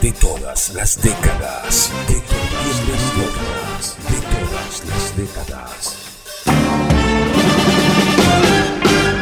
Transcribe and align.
de 0.00 0.12
todas 0.12 0.74
las 0.74 1.00
décadas. 1.00 1.92
De 2.08 2.20
todas 2.20 2.88
las 2.88 3.16
décadas. 3.16 3.96
De 4.08 4.20
todas 4.36 4.84
las 4.88 5.16
décadas. 5.16 5.96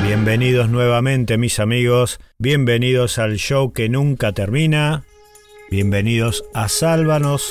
Bienvenidos 0.02 0.68
nuevamente 0.68 1.38
mis 1.38 1.60
amigos, 1.60 2.18
bienvenidos 2.38 3.18
al 3.18 3.36
show 3.36 3.72
que 3.72 3.88
nunca 3.88 4.32
termina, 4.32 5.04
bienvenidos 5.70 6.44
a 6.54 6.68
Sálvanos 6.68 7.50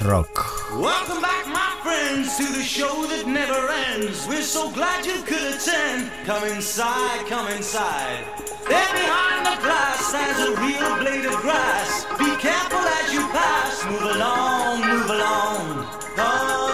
Rock. 0.00 0.72
Welcome 0.72 1.20
back, 1.20 1.46
my 1.46 1.76
friends, 1.82 2.36
to 2.36 2.44
the 2.52 2.64
show 2.64 3.06
that 3.08 3.26
never 3.26 3.70
ends. 3.94 4.26
We're 4.28 4.42
so 4.42 4.70
glad 4.70 5.04
you 5.04 5.22
could 5.24 5.54
attend. 5.54 6.10
Come 6.26 6.46
inside, 6.48 7.26
come 7.28 7.48
inside. 7.56 8.35
There 8.68 8.92
behind 8.92 9.46
the 9.46 9.62
glass 9.62 10.06
stands 10.06 10.40
a 10.40 10.50
real 10.60 10.98
blade 10.98 11.24
of 11.24 11.36
grass. 11.40 12.04
Be 12.18 12.30
careful 12.42 12.84
as 12.98 13.12
you 13.12 13.20
pass. 13.28 13.84
Move 13.86 14.02
along, 14.02 14.80
move 14.80 15.10
along. 15.10 15.86
Come 16.16 16.65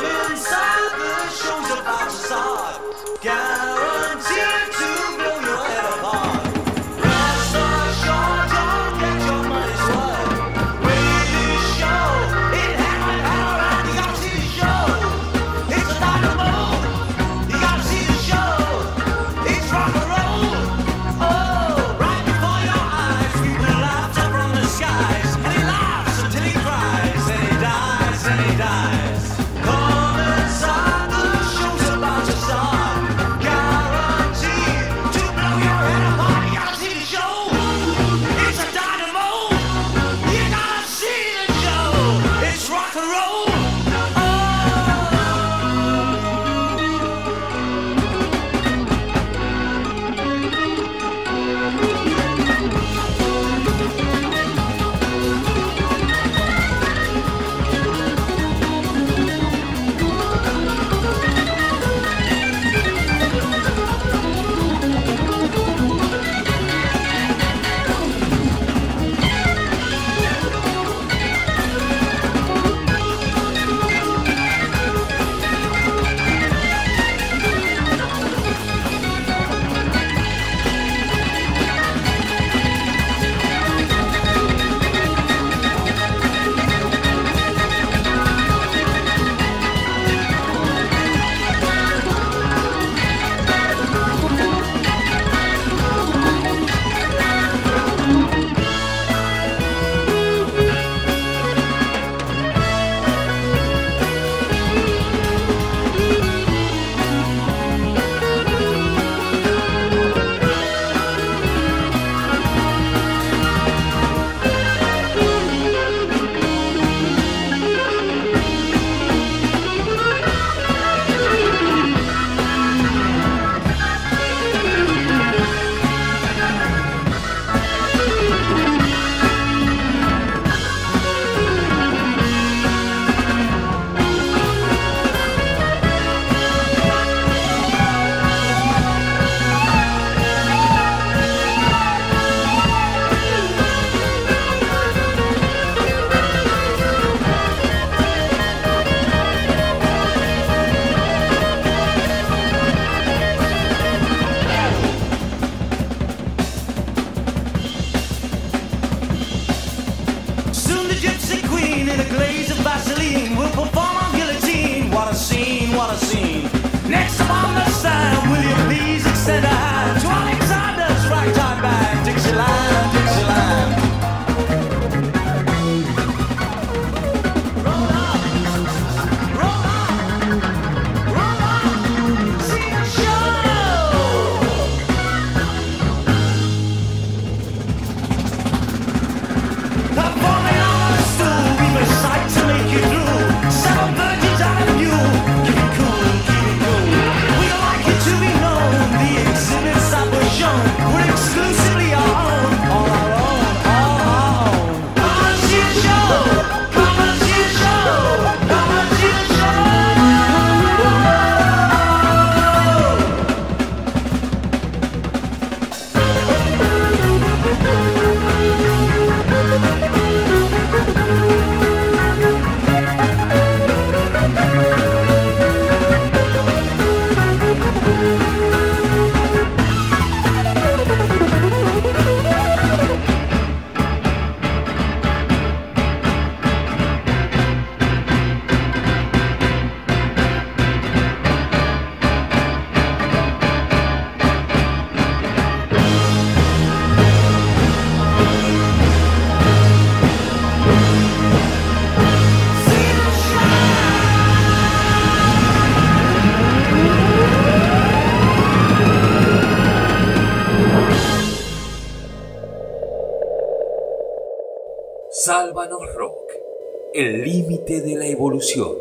de 267.65 267.97
la 267.97 268.07
evolución. 268.07 268.72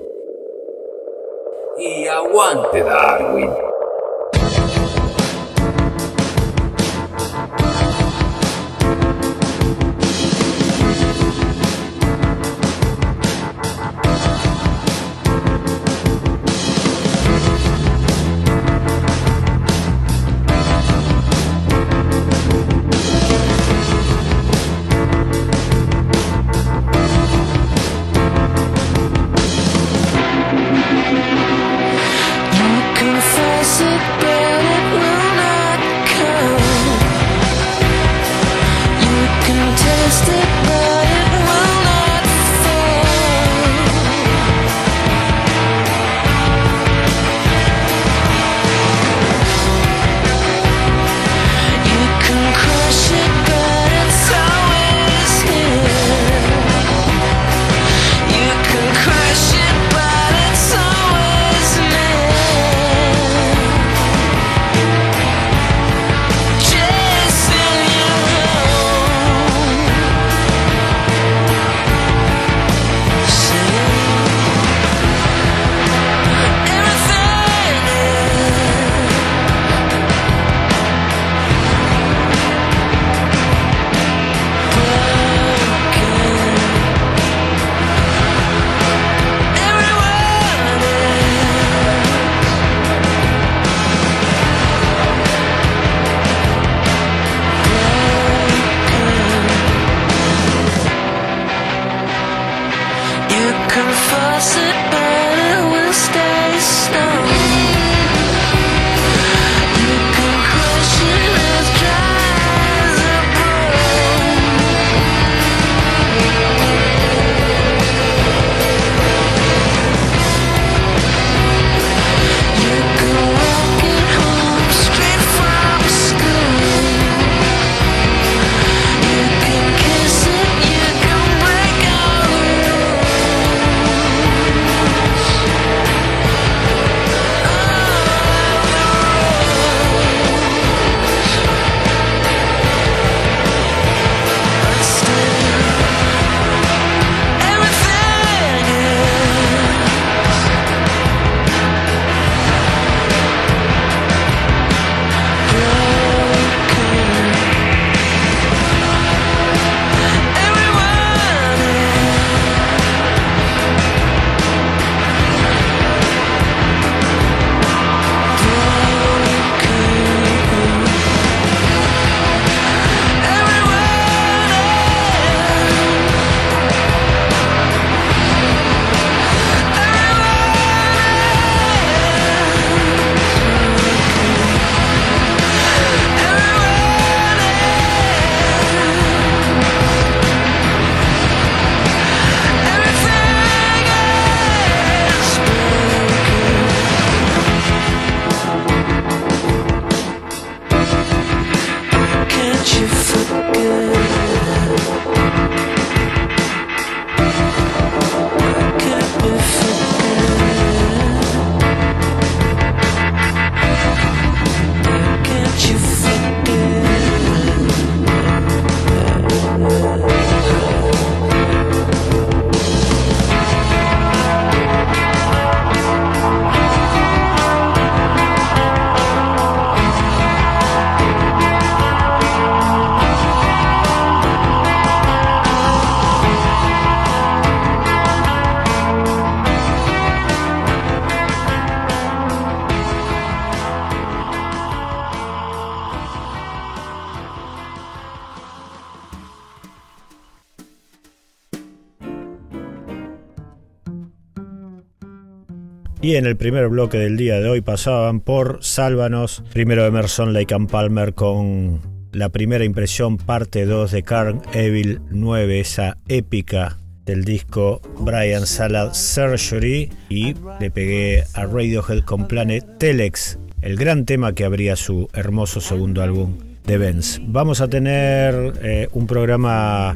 Y 256.12 256.18
en 256.18 256.26
el 256.26 256.36
primer 256.36 256.68
bloque 256.68 256.98
del 256.98 257.16
día 257.16 257.40
de 257.40 257.48
hoy 257.48 257.62
pasaban 257.62 258.20
por 258.20 258.58
Sálvanos, 258.60 259.46
primero 259.54 259.86
Emerson, 259.86 260.34
Lake 260.34 260.54
and 260.54 260.70
Palmer 260.70 261.14
con 261.14 261.80
la 262.12 262.28
primera 262.28 262.66
impresión, 262.66 263.16
parte 263.16 263.66
2 263.66 263.92
de 263.92 264.04
Carn 264.04 264.42
Evil 264.52 265.00
9, 265.10 265.62
esa 265.62 265.96
épica 266.10 266.78
del 267.06 267.24
disco 267.24 267.80
Brian 268.02 268.46
Salad 268.46 268.94
Surgery. 268.94 269.90
Y 270.10 270.36
le 270.60 270.70
pegué 270.70 271.24
a 271.34 271.46
Radiohead 271.46 272.02
con 272.02 272.28
Planet 272.28 272.66
Telex, 272.78 273.40
el 273.62 273.78
gran 273.78 274.04
tema 274.04 274.36
que 274.36 274.44
abría 274.44 274.76
su 274.76 275.08
hermoso 275.14 275.62
segundo 275.62 276.02
álbum 276.02 276.40
de 276.66 276.78
Benz. 276.78 277.22
Vamos 277.24 277.62
a 277.62 277.70
tener 277.70 278.60
eh, 278.62 278.90
un 278.92 279.08
programa 279.08 279.96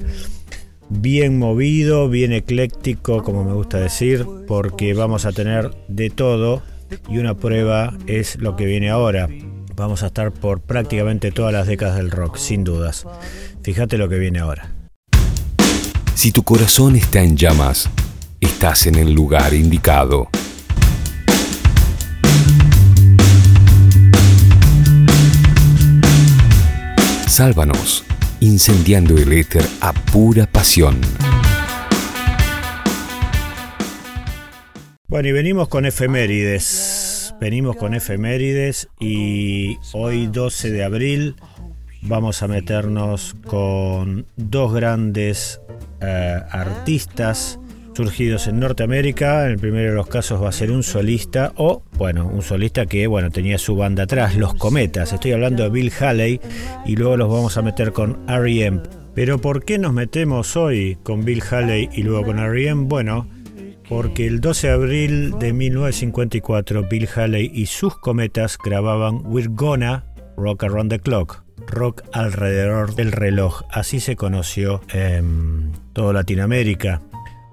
bien 0.89 1.39
movido, 1.39 2.09
bien 2.09 2.33
ecléctico, 2.33 3.23
como 3.23 3.43
me 3.43 3.53
gusta 3.53 3.79
decir, 3.79 4.25
porque 4.47 4.93
vamos 4.93 5.25
a 5.25 5.31
tener 5.31 5.71
de 5.87 6.09
todo 6.09 6.61
y 7.09 7.17
una 7.17 7.35
prueba 7.35 7.97
es 8.07 8.37
lo 8.37 8.55
que 8.55 8.65
viene 8.65 8.89
ahora. 8.89 9.27
Vamos 9.75 10.03
a 10.03 10.07
estar 10.07 10.31
por 10.31 10.61
prácticamente 10.61 11.31
todas 11.31 11.51
las 11.51 11.67
décadas 11.67 11.97
del 11.97 12.11
rock, 12.11 12.37
sin 12.37 12.63
dudas. 12.63 13.05
Fíjate 13.61 13.97
lo 13.97 14.07
que 14.07 14.17
viene 14.17 14.39
ahora. 14.39 14.71
Si 16.13 16.31
tu 16.31 16.43
corazón 16.43 16.95
está 16.95 17.21
en 17.21 17.35
llamas, 17.35 17.89
estás 18.39 18.87
en 18.87 18.95
el 18.95 19.11
lugar 19.11 19.53
indicado. 19.53 20.29
Sálvanos, 27.27 28.05
incendiando 28.39 29.17
el 29.17 29.31
éter 29.33 29.65
a 29.81 29.93
pura 29.93 30.45
pasión. 30.45 30.99
Bueno, 35.07 35.29
y 35.29 35.31
venimos 35.31 35.67
con 35.67 35.85
efemérides. 35.85 37.33
Venimos 37.39 37.75
con 37.75 37.93
efemérides 37.93 38.87
y 38.99 39.77
hoy 39.93 40.27
12 40.27 40.71
de 40.71 40.83
abril 40.83 41.35
vamos 42.01 42.41
a 42.43 42.47
meternos 42.47 43.35
con 43.45 44.25
dos 44.35 44.73
grandes 44.73 45.59
eh, 46.01 46.41
artistas 46.49 47.59
surgidos 47.95 48.47
en 48.47 48.59
Norteamérica. 48.59 49.45
En 49.45 49.53
el 49.53 49.57
primero 49.57 49.89
de 49.89 49.95
los 49.95 50.07
casos 50.07 50.43
va 50.43 50.49
a 50.49 50.51
ser 50.51 50.71
un 50.71 50.83
solista 50.83 51.53
o, 51.55 51.83
bueno, 51.97 52.27
un 52.27 52.41
solista 52.41 52.85
que, 52.85 53.07
bueno, 53.07 53.31
tenía 53.31 53.57
su 53.57 53.75
banda 53.75 54.03
atrás, 54.03 54.35
Los 54.35 54.53
Cometas. 54.55 55.13
Estoy 55.13 55.31
hablando 55.31 55.63
de 55.63 55.69
Bill 55.69 55.91
Haley 55.99 56.41
y 56.85 56.95
luego 56.95 57.17
los 57.17 57.31
vamos 57.31 57.57
a 57.57 57.61
meter 57.61 57.93
con 57.93 58.19
R.E.M. 58.27 58.81
Pero 59.13 59.39
¿por 59.39 59.63
qué 59.63 59.77
nos 59.77 59.93
metemos 59.93 60.57
hoy 60.57 60.97
con 61.03 61.23
Bill 61.23 61.41
Haley 61.49 61.89
y 61.93 62.03
luego 62.03 62.25
con 62.25 62.39
R.E.M.? 62.39 62.83
Bueno, 62.87 63.27
porque 63.87 64.27
el 64.27 64.41
12 64.41 64.67
de 64.67 64.73
abril 64.73 65.39
de 65.39 65.53
1954 65.53 66.87
Bill 66.89 67.07
Haley 67.15 67.51
y 67.53 67.67
sus 67.67 67.97
cometas 67.97 68.57
grababan 68.57 69.21
We're 69.25 69.49
Gonna 69.49 70.05
Rock 70.37 70.63
Around 70.63 70.89
the 70.89 70.99
Clock, 70.99 71.43
rock 71.67 72.03
alrededor 72.11 72.95
del 72.95 73.11
reloj, 73.11 73.63
así 73.71 73.99
se 73.99 74.15
conoció 74.15 74.81
en 74.93 75.71
toda 75.93 76.13
Latinoamérica. 76.13 77.01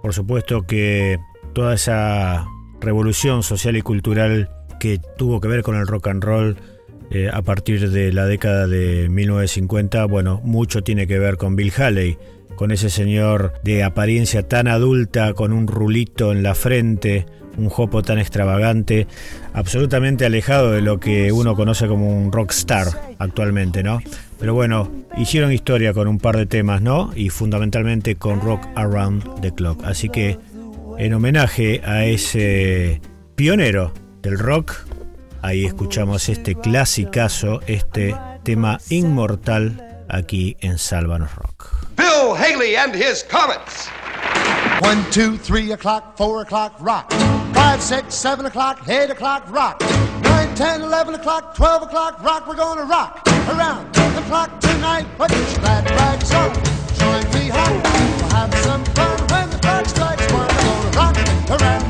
Por 0.02 0.12
supuesto 0.12 0.62
que 0.62 1.18
toda 1.54 1.74
esa 1.74 2.46
revolución 2.80 3.42
social 3.42 3.76
y 3.76 3.82
cultural 3.82 4.50
que 4.80 5.00
tuvo 5.16 5.40
que 5.40 5.48
ver 5.48 5.62
con 5.62 5.76
el 5.76 5.86
rock 5.86 6.08
and 6.08 6.24
roll 6.24 6.56
eh, 7.10 7.30
a 7.32 7.42
partir 7.42 7.90
de 7.90 8.12
la 8.12 8.26
década 8.26 8.66
de 8.66 9.08
1950, 9.08 10.04
bueno, 10.06 10.40
mucho 10.42 10.82
tiene 10.82 11.06
que 11.06 11.18
ver 11.18 11.36
con 11.36 11.56
Bill 11.56 11.72
Haley 11.76 12.18
con 12.56 12.70
ese 12.70 12.90
señor 12.90 13.54
de 13.64 13.82
apariencia 13.82 14.46
tan 14.46 14.68
adulta, 14.68 15.34
con 15.34 15.52
un 15.52 15.66
rulito 15.66 16.32
en 16.32 16.42
la 16.42 16.54
frente, 16.54 17.26
un 17.56 17.68
jopo 17.68 18.02
tan 18.02 18.18
extravagante, 18.18 19.06
absolutamente 19.52 20.24
alejado 20.24 20.70
de 20.70 20.80
lo 20.80 21.00
que 21.00 21.32
uno 21.32 21.54
conoce 21.54 21.86
como 21.86 22.08
un 22.08 22.32
rockstar 22.32 23.14
actualmente, 23.18 23.82
¿no? 23.82 24.00
Pero 24.42 24.54
bueno, 24.54 24.90
hicieron 25.16 25.52
historia 25.52 25.94
con 25.94 26.08
un 26.08 26.18
par 26.18 26.36
de 26.36 26.46
temas, 26.46 26.82
¿no? 26.82 27.12
Y 27.14 27.28
fundamentalmente 27.28 28.16
con 28.16 28.40
Rock 28.40 28.66
Around 28.74 29.40
the 29.40 29.54
Clock. 29.54 29.84
Así 29.84 30.08
que 30.08 30.36
en 30.98 31.14
homenaje 31.14 31.80
a 31.84 32.06
ese 32.06 33.00
pionero 33.36 33.92
del 34.20 34.40
rock, 34.40 34.74
ahí 35.42 35.64
escuchamos 35.64 36.28
este 36.28 36.56
clasicazo, 36.56 37.60
este 37.68 38.16
tema 38.42 38.80
inmortal 38.88 40.04
aquí 40.08 40.56
en 40.58 40.78
Sálvanos 40.78 41.32
Rock. 41.36 41.76
Bill 41.96 42.34
Haley 42.36 42.74
and 42.74 42.96
his 42.96 43.22
Comets. 43.22 43.88
One, 44.80 45.04
two, 45.12 45.38
three 45.38 45.70
o'clock, 45.70 46.16
four 46.16 46.42
o'clock, 46.42 46.74
rock. 46.80 47.12
Five, 47.54 47.80
six, 47.80 48.12
seven 48.12 48.46
o'clock, 48.46 48.80
eight 48.88 49.08
o'clock, 49.08 49.48
rock. 49.52 49.80
Nine, 50.24 50.52
ten, 50.56 50.82
eleven 50.82 51.14
o'clock, 51.14 51.54
twelve 51.54 51.84
o'clock, 51.84 52.20
rock. 52.24 52.48
We're 52.48 52.56
gonna 52.56 52.82
rock 52.82 53.31
around 53.48 53.92
the 53.94 54.22
clock 54.28 54.60
tonight. 54.60 55.06
Put 55.18 55.30
your 55.30 55.58
glad 55.60 55.90
rags 55.90 56.32
on, 56.32 56.52
join 56.98 57.24
me 57.34 57.48
hot. 57.48 57.74
We'll 58.20 58.30
have 58.30 58.54
some 58.64 58.84
fun 58.96 59.18
when 59.30 59.50
the 59.50 59.58
clock 59.58 59.86
strikes 59.86 60.32
one. 60.32 60.48
We're 60.48 60.92
gonna 60.92 60.96
rock 60.96 61.60
around 61.60 61.81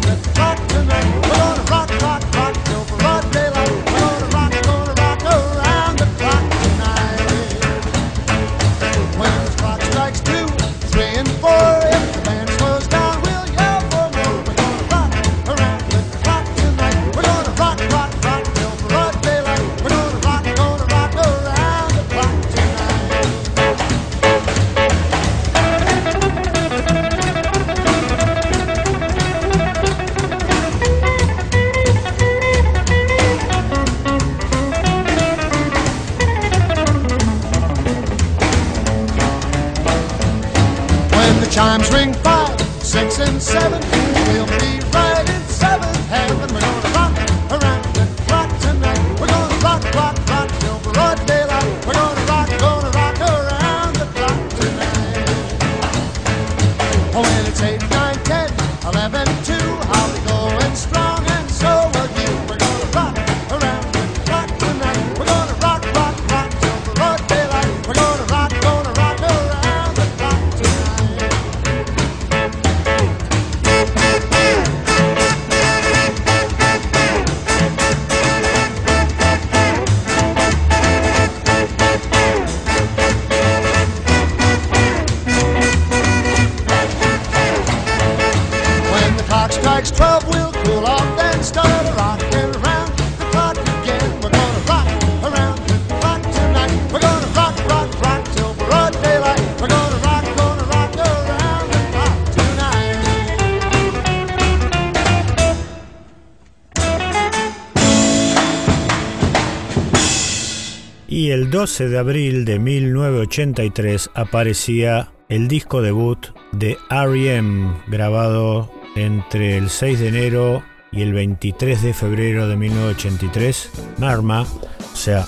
12 111.62 111.90
de 111.90 111.98
abril 111.98 112.44
de 112.44 112.58
1983 112.58 114.10
aparecía 114.14 115.12
el 115.28 115.46
disco 115.46 115.80
debut 115.80 116.18
de 116.50 116.76
R.E.M. 116.90 117.72
grabado 117.86 118.68
entre 118.96 119.58
el 119.58 119.70
6 119.70 120.00
de 120.00 120.08
enero 120.08 120.64
y 120.90 121.02
el 121.02 121.12
23 121.12 121.80
de 121.80 121.94
febrero 121.94 122.48
de 122.48 122.56
1983. 122.56 123.70
Marma, 123.98 124.42
o 124.42 124.96
sea, 124.96 125.24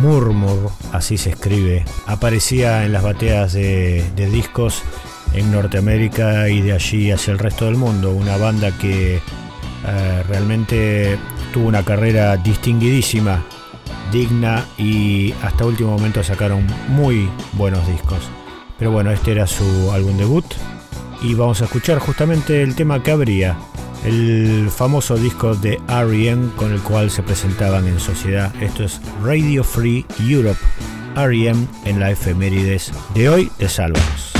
Murmur, 0.00 0.72
así 0.90 1.18
se 1.18 1.30
escribe, 1.30 1.84
aparecía 2.08 2.84
en 2.84 2.90
las 2.90 3.04
bateas 3.04 3.52
de, 3.52 4.02
discos 4.16 4.82
en 5.34 5.52
Norteamérica 5.52 6.48
y 6.48 6.62
de 6.62 6.72
allí 6.72 7.12
hacia 7.12 7.30
el 7.30 7.38
resto 7.38 7.66
del 7.66 7.76
mundo. 7.76 8.10
Una 8.10 8.36
banda 8.38 8.76
que 8.76 9.18
eh, 9.18 10.22
realmente 10.28 11.16
tuvo 11.52 11.68
una 11.68 11.84
carrera 11.84 12.36
distinguidísima 12.38 13.44
digna 14.12 14.64
y 14.78 15.32
hasta 15.42 15.64
último 15.64 15.90
momento 15.90 16.22
sacaron 16.22 16.66
muy 16.88 17.28
buenos 17.52 17.86
discos. 17.86 18.28
Pero 18.78 18.90
bueno, 18.90 19.10
este 19.10 19.32
era 19.32 19.46
su 19.46 19.90
álbum 19.92 20.16
debut 20.16 20.44
y 21.22 21.34
vamos 21.34 21.62
a 21.62 21.64
escuchar 21.64 21.98
justamente 21.98 22.62
el 22.62 22.74
tema 22.74 23.02
que 23.02 23.10
abría, 23.10 23.56
el 24.04 24.68
famoso 24.70 25.16
disco 25.16 25.54
de 25.54 25.80
R.E.M. 25.88 26.50
con 26.56 26.72
el 26.72 26.80
cual 26.80 27.10
se 27.10 27.22
presentaban 27.22 27.86
en 27.88 27.98
sociedad. 27.98 28.52
Esto 28.62 28.84
es 28.84 29.00
Radio 29.22 29.64
Free 29.64 30.04
Europe, 30.20 30.60
R.E.M. 31.16 31.66
en 31.84 32.00
la 32.00 32.10
efemérides 32.10 32.92
de 33.14 33.28
hoy 33.28 33.50
de 33.58 33.68
Sálvanos. 33.68 34.35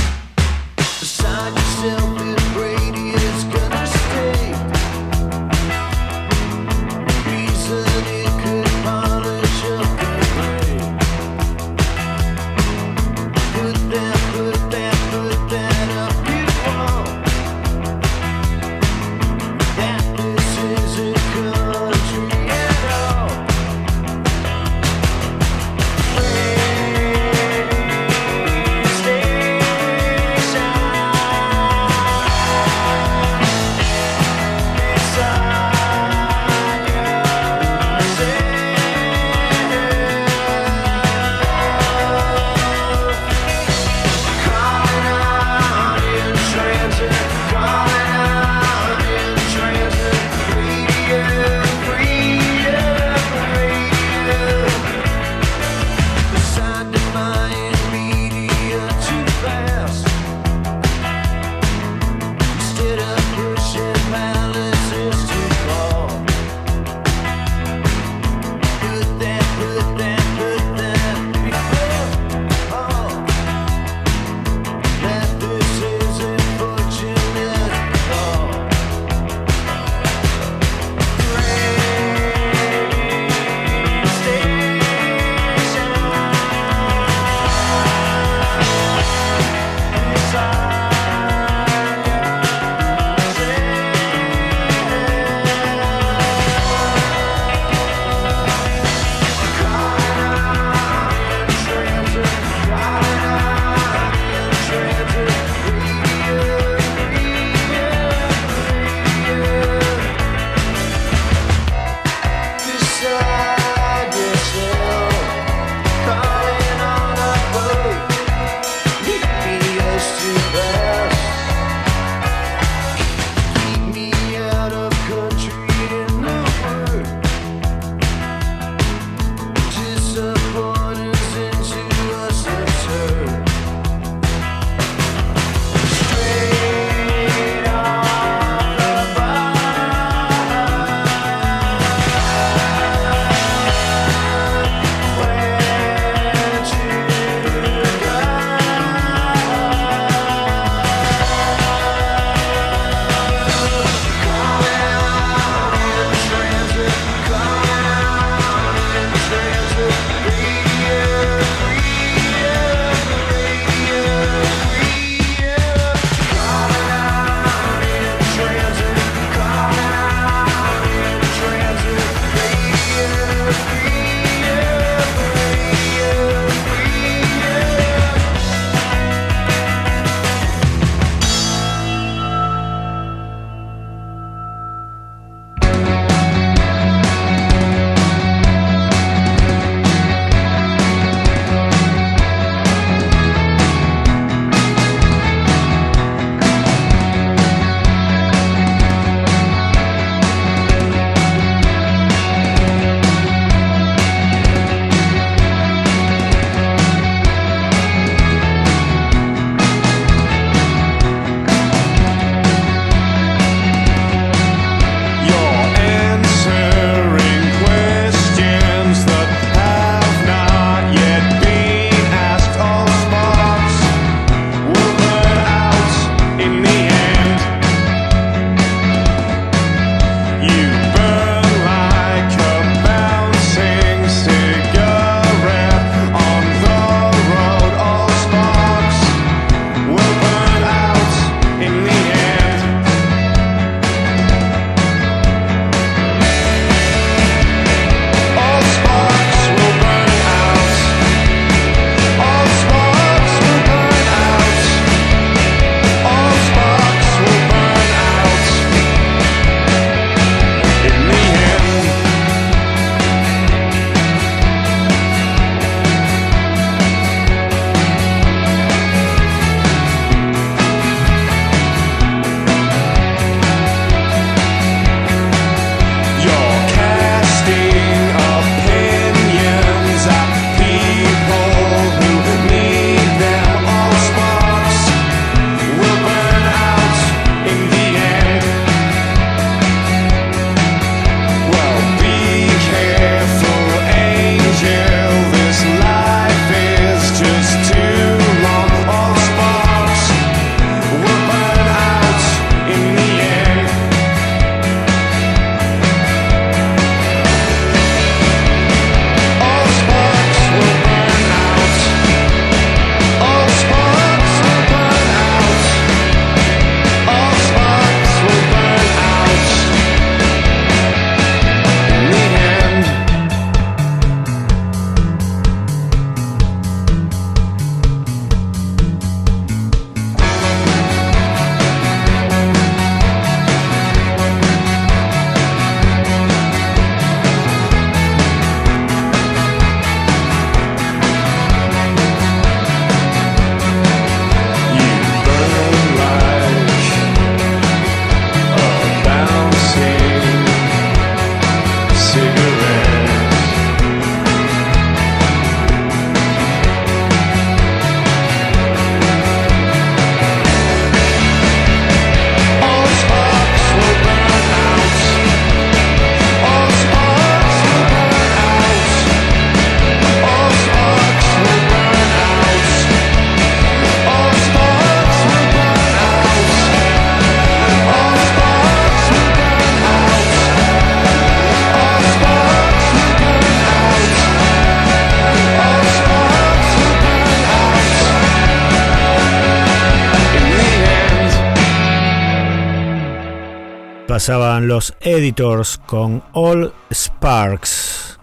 Pasaban 394.17 394.67
los 394.67 394.95
editors 395.01 395.77
con 395.85 396.23
All 396.33 396.73
Sparks. 396.91 398.17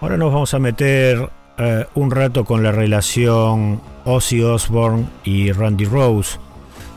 Ahora 0.00 0.16
nos 0.16 0.32
vamos 0.32 0.52
a 0.52 0.58
meter 0.58 1.30
eh, 1.56 1.86
un 1.94 2.10
rato 2.10 2.44
con 2.44 2.64
la 2.64 2.72
relación 2.72 3.80
Ozzy 4.04 4.42
Osbourne 4.42 5.06
y 5.22 5.52
Randy 5.52 5.84
Rose, 5.84 6.40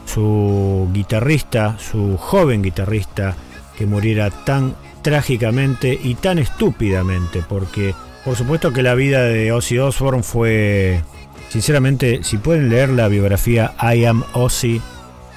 su 0.08 0.90
guitarrista, 0.92 1.78
su 1.78 2.18
joven 2.18 2.64
guitarrista 2.64 3.36
que 3.78 3.86
muriera 3.86 4.32
tan 4.32 4.74
trágicamente 5.04 5.94
y 6.02 6.16
tan 6.16 6.40
estúpidamente, 6.40 7.44
porque 7.48 7.94
por 8.26 8.36
supuesto 8.36 8.74
que 8.74 8.82
la 8.82 8.96
vida 8.96 9.22
de 9.22 9.52
Ozzy 9.52 9.78
Osbourne 9.78 10.24
fue, 10.24 11.04
sinceramente, 11.50 12.24
si 12.24 12.40
pueden 12.40 12.70
leer 12.70 12.90
la 12.90 13.08
biografía 13.08 13.76
I 13.80 14.06
Am 14.06 14.24
Ozzy, 14.34 14.82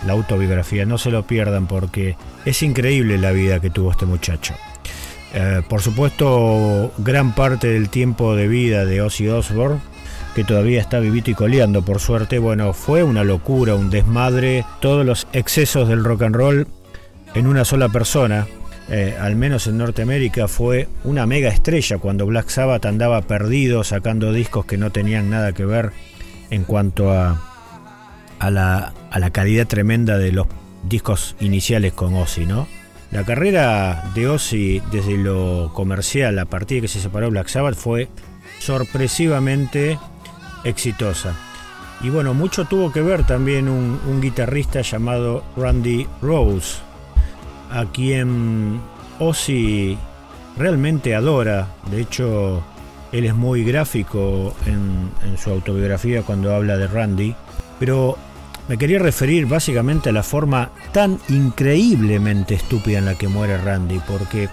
la 0.07 0.13
autobiografía, 0.13 0.85
no 0.85 0.99
se 0.99 1.11
lo 1.11 1.27
pierdan 1.27 1.67
porque 1.67 2.17
es 2.45 2.63
increíble 2.63 3.19
la 3.19 3.33
vida 3.33 3.61
que 3.61 3.71
tuvo 3.71 3.91
este 3.91 4.07
muchacho. 4.07 4.55
Eh, 5.35 5.63
por 5.69 5.83
supuesto, 5.83 6.93
gran 6.99 7.35
parte 7.35 7.69
del 7.69 7.89
tiempo 7.89 8.37
de 8.37 8.47
vida 8.47 8.85
de 8.85 9.01
Ozzy 9.01 9.29
Osbourne, 9.29 9.81
que 10.35 10.45
todavía 10.45 10.81
está 10.81 11.01
vivito 11.01 11.31
y 11.31 11.35
coleando, 11.35 11.85
por 11.85 12.01
suerte, 12.01 12.39
bueno, 12.39 12.73
fue 12.73 13.03
una 13.03 13.25
locura, 13.25 13.75
un 13.75 13.91
desmadre, 13.91 14.65
todos 14.81 15.05
los 15.05 15.27
excesos 15.33 15.89
del 15.89 16.05
rock 16.05 16.23
and 16.23 16.37
roll 16.37 16.67
en 17.35 17.47
una 17.47 17.65
sola 17.65 17.89
persona. 17.89 18.47
Eh, 18.91 19.17
al 19.19 19.35
menos 19.35 19.67
en 19.67 19.79
Norteamérica 19.79 20.47
fue 20.47 20.89
una 21.05 21.27
mega 21.27 21.49
estrella 21.49 21.99
cuando 21.99 22.27
Black 22.27 22.51
Sabbath 22.51 22.85
andaba 22.85 23.23
perdido 23.23 23.83
sacando 23.83 24.33
discos 24.33 24.67
que 24.67 24.77
no 24.77 24.93
tenían 24.93 25.31
nada 25.31 25.53
que 25.53 25.65
ver 25.65 25.93
en 26.51 26.65
cuanto 26.65 27.11
a, 27.11 27.54
a, 28.47 28.51
la, 28.51 28.93
a 29.11 29.19
la 29.19 29.31
calidad 29.31 29.67
tremenda 29.67 30.19
de 30.19 30.33
los 30.33 30.47
discos 30.83 31.37
iniciales 31.41 31.93
con 31.93 32.15
Ozzy, 32.15 32.47
¿no? 32.47 32.67
La 33.11 33.25
carrera 33.25 34.11
de 34.15 34.29
Ozzy 34.29 34.83
desde 34.91 35.17
lo 35.17 35.71
comercial 35.73 36.39
a 36.39 36.47
partir 36.47 36.79
de 36.79 36.83
que 36.83 36.89
se 36.89 37.01
separó 37.01 37.31
Black 37.31 37.49
Sabbath 37.49 37.77
fue 37.77 38.09
sorpresivamente 38.59 39.99
exitosa. 40.65 41.35
Y 42.01 42.11
bueno, 42.11 42.35
mucho 42.35 42.65
tuvo 42.65 42.93
que 42.93 43.03
ver 43.03 43.25
también 43.25 43.69
un, 43.69 44.21
guitarrista 44.21 44.81
llamado 44.81 45.45
Randy 45.57 46.07
Rose, 46.21 46.79
a 47.71 47.87
quien 47.87 48.81
Ozzy 49.21 49.97
realmente 50.59 51.15
adora. 51.15 51.69
De 51.91 52.01
hecho, 52.01 52.65
él 53.13 53.25
es 53.25 53.35
muy 53.35 53.65
gráfico 53.65 54.55
en, 54.67 55.11
en 55.25 55.39
su 55.39 55.51
autobiografía 55.51 56.23
cuando 56.23 56.53
habla 56.55 56.77
de 56.77 56.89
Randy. 56.89 57.35
Pero 57.79 58.19
me 58.69 58.79
quería 58.79 58.99
referir 58.99 59.47
básicamente 59.47 60.09
a 60.09 60.13
la 60.13 60.23
forma 60.23 60.71
tan 60.93 61.19
increíblemente 61.29 62.55
estúpida 62.55 62.99
en 62.99 63.05
la 63.05 63.15
que 63.15 63.29
muere 63.29 63.59
Randy, 63.59 64.01
porque 64.07 64.49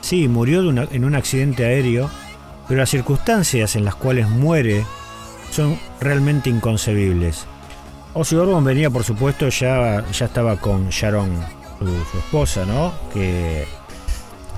sí, 0.00 0.28
murió 0.28 0.62
de 0.62 0.68
una- 0.68 0.88
en 0.90 1.04
un 1.04 1.14
accidente 1.14 1.64
aéreo, 1.64 2.08
pero 2.68 2.80
las 2.80 2.90
circunstancias 2.90 3.74
en 3.76 3.84
las 3.84 3.94
cuales 3.94 4.28
muere 4.28 4.84
son 5.50 5.78
realmente 6.00 6.50
inconcebibles. 6.50 7.46
Ozzy 8.14 8.36
Osbourne 8.36 8.66
venía, 8.66 8.90
por 8.90 9.04
supuesto, 9.04 9.48
ya, 9.48 10.04
ya 10.10 10.26
estaba 10.26 10.56
con 10.56 10.88
Sharon, 10.90 11.30
su, 11.78 12.18
esposa, 12.18 12.64
¿no? 12.64 12.92
Que 13.12 13.64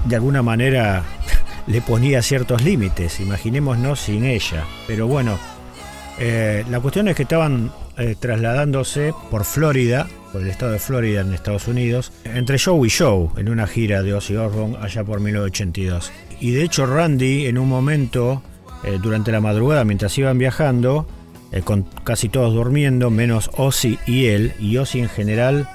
de 0.05 0.17
alguna 0.17 0.43
manera 0.43 1.03
le 1.67 1.81
ponía 1.83 2.23
ciertos 2.23 2.63
límites, 2.63 3.21
imaginémonos 3.21 4.01
sin 4.01 4.25
ella. 4.25 4.65
Pero 4.87 5.07
bueno, 5.07 5.39
eh, 6.19 6.65
la 6.71 6.81
cuestión 6.81 7.09
es 7.09 7.17
que 7.17 7.23
estaban 7.23 7.71
eh, 8.01 8.17
trasladándose 8.19 9.13
por 9.31 9.45
Florida, 9.45 10.09
por 10.33 10.41
el 10.41 10.49
estado 10.49 10.73
de 10.73 10.79
Florida 10.79 11.21
en 11.21 11.35
Estados 11.35 11.69
Unidos, 11.69 12.13
entre 12.25 12.57
show 12.57 12.83
y 12.87 12.89
show, 12.89 13.31
en 13.37 13.51
una 13.51 13.67
gira 13.67 14.03
de 14.03 14.15
Ozzy 14.15 14.37
Osbourne 14.37 14.79
allá 14.81 15.05
por 15.05 15.21
1982. 15.21 16.11
Y 16.41 16.53
de 16.53 16.63
hecho 16.63 16.87
Randy 16.87 17.45
en 17.45 17.59
un 17.59 17.69
momento, 17.69 18.43
eh, 18.85 18.99
durante 19.03 19.33
la 19.33 19.43
madrugada, 19.43 19.85
mientras 19.85 20.17
iban 20.17 20.39
viajando, 20.39 21.07
eh, 21.53 21.61
con 21.61 21.83
casi 22.03 22.31
todos 22.31 22.55
durmiendo, 22.55 23.11
menos 23.11 23.51
Ozzy 23.59 23.99
y 24.07 24.29
él, 24.29 24.55
y 24.59 24.79
Ozzy 24.79 25.01
en 25.01 25.11
general 25.11 25.69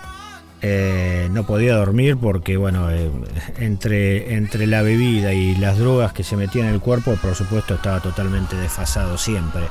no 1.30 1.46
podía 1.46 1.76
dormir 1.76 2.18
porque, 2.18 2.58
bueno, 2.58 2.90
entre, 3.60 4.34
entre 4.34 4.66
la 4.66 4.82
bebida 4.82 5.32
y 5.32 5.54
las 5.58 5.78
drogas 5.78 6.12
que 6.12 6.24
se 6.24 6.36
metían 6.36 6.66
en 6.66 6.74
el 6.74 6.80
cuerpo, 6.80 7.20
por 7.22 7.36
supuesto, 7.36 7.76
estaba 7.76 8.00
totalmente 8.00 8.56
desfasado 8.56 9.16
siempre. 9.16 9.62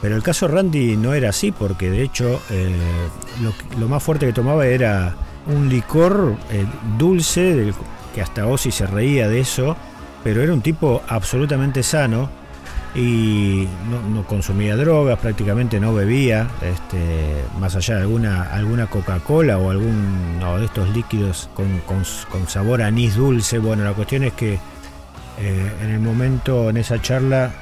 Pero 0.00 0.16
el 0.16 0.22
caso 0.22 0.48
Randy 0.48 0.96
no 0.96 1.12
era 1.12 1.30
así, 1.30 1.52
porque 1.52 1.90
de 1.90 2.02
hecho 2.02 2.40
eh, 2.50 2.74
lo, 3.78 3.88
más 3.88 4.02
fuerte 4.02 4.26
que 4.26 4.32
tomaba 4.32 4.66
era 4.66 5.14
un 5.46 5.68
licor 5.68 6.36
eh, 6.50 6.64
dulce, 6.98 7.72
que 8.14 8.22
hasta 8.22 8.46
Ozzy 8.46 8.70
se 8.70 8.86
reía 8.86 9.28
de 9.28 9.40
eso, 9.40 9.76
pero 10.24 10.42
era 10.42 10.52
un 10.52 10.62
tipo 10.62 11.02
absolutamente 11.06 11.82
sano 11.82 12.30
y 12.94 13.68
no, 13.88 14.26
consumía 14.26 14.74
drogas, 14.76 15.18
prácticamente 15.18 15.78
no 15.78 15.94
bebía, 15.94 16.48
este, 16.62 17.44
más 17.60 17.76
allá 17.76 17.96
de 17.96 18.00
alguna, 18.02 18.42
alguna 18.52 18.86
Coca-Cola 18.86 19.58
o 19.58 19.70
algún 19.70 20.40
de 20.40 20.64
estos 20.64 20.88
líquidos 20.90 21.48
con, 21.54 22.48
sabor 22.48 22.82
a 22.82 22.86
anís 22.86 23.16
dulce. 23.16 23.58
Bueno, 23.58 23.84
la 23.84 23.92
cuestión 23.92 24.24
es 24.24 24.32
que 24.32 24.54
eh, 24.54 25.72
en 25.82 25.90
el 25.90 26.00
momento, 26.00 26.70
en 26.70 26.78
esa 26.78 27.00
charla, 27.00 27.52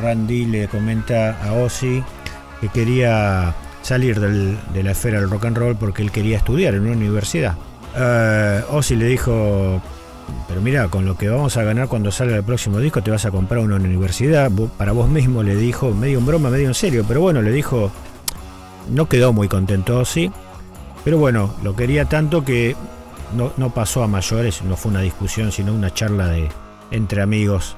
Randy 0.00 0.46
le 0.46 0.68
comenta 0.68 1.38
a 1.42 1.52
Ozzy 1.52 2.02
que 2.60 2.68
quería 2.68 3.54
salir 3.82 4.18
de 4.18 4.82
la 4.82 4.90
esfera 4.92 5.20
del 5.20 5.30
rock 5.30 5.46
and 5.46 5.58
roll 5.58 5.76
porque 5.76 6.02
él 6.02 6.10
quería 6.10 6.36
estudiar 6.36 6.74
en 6.74 6.82
una 6.82 6.92
universidad. 6.92 7.56
Eh, 7.96 8.62
Ozzy 8.70 8.96
le 8.96 9.06
dijo, 9.06 9.82
pero 10.48 10.60
mira, 10.60 10.88
con 10.88 11.04
lo 11.04 11.16
que 11.16 11.28
vamos 11.28 11.56
a 11.56 11.62
ganar 11.62 11.88
cuando 11.88 12.10
salga 12.10 12.36
el 12.36 12.44
próximo 12.44 12.78
disco 12.78 13.02
te 13.02 13.10
vas 13.10 13.26
a 13.26 13.30
comprar 13.30 13.60
una 13.60 13.76
universidad. 13.76 14.50
Para 14.78 14.92
vos 14.92 15.08
mismo 15.08 15.42
le 15.42 15.56
dijo, 15.56 15.90
medio 15.92 16.18
en 16.18 16.26
broma, 16.26 16.50
medio 16.50 16.68
en 16.68 16.74
serio, 16.74 17.04
pero 17.06 17.20
bueno, 17.20 17.42
le 17.42 17.52
dijo, 17.52 17.90
no 18.90 19.08
quedó 19.08 19.32
muy 19.32 19.48
contento 19.48 19.98
Ozzy, 19.98 20.30
pero 21.04 21.18
bueno, 21.18 21.54
lo 21.62 21.76
quería 21.76 22.06
tanto 22.06 22.44
que 22.44 22.74
no, 23.36 23.52
no 23.56 23.70
pasó 23.70 24.02
a 24.02 24.08
mayores, 24.08 24.62
no 24.62 24.76
fue 24.76 24.90
una 24.90 25.00
discusión, 25.00 25.52
sino 25.52 25.74
una 25.74 25.92
charla 25.92 26.28
de, 26.28 26.48
entre 26.90 27.20
amigos 27.20 27.76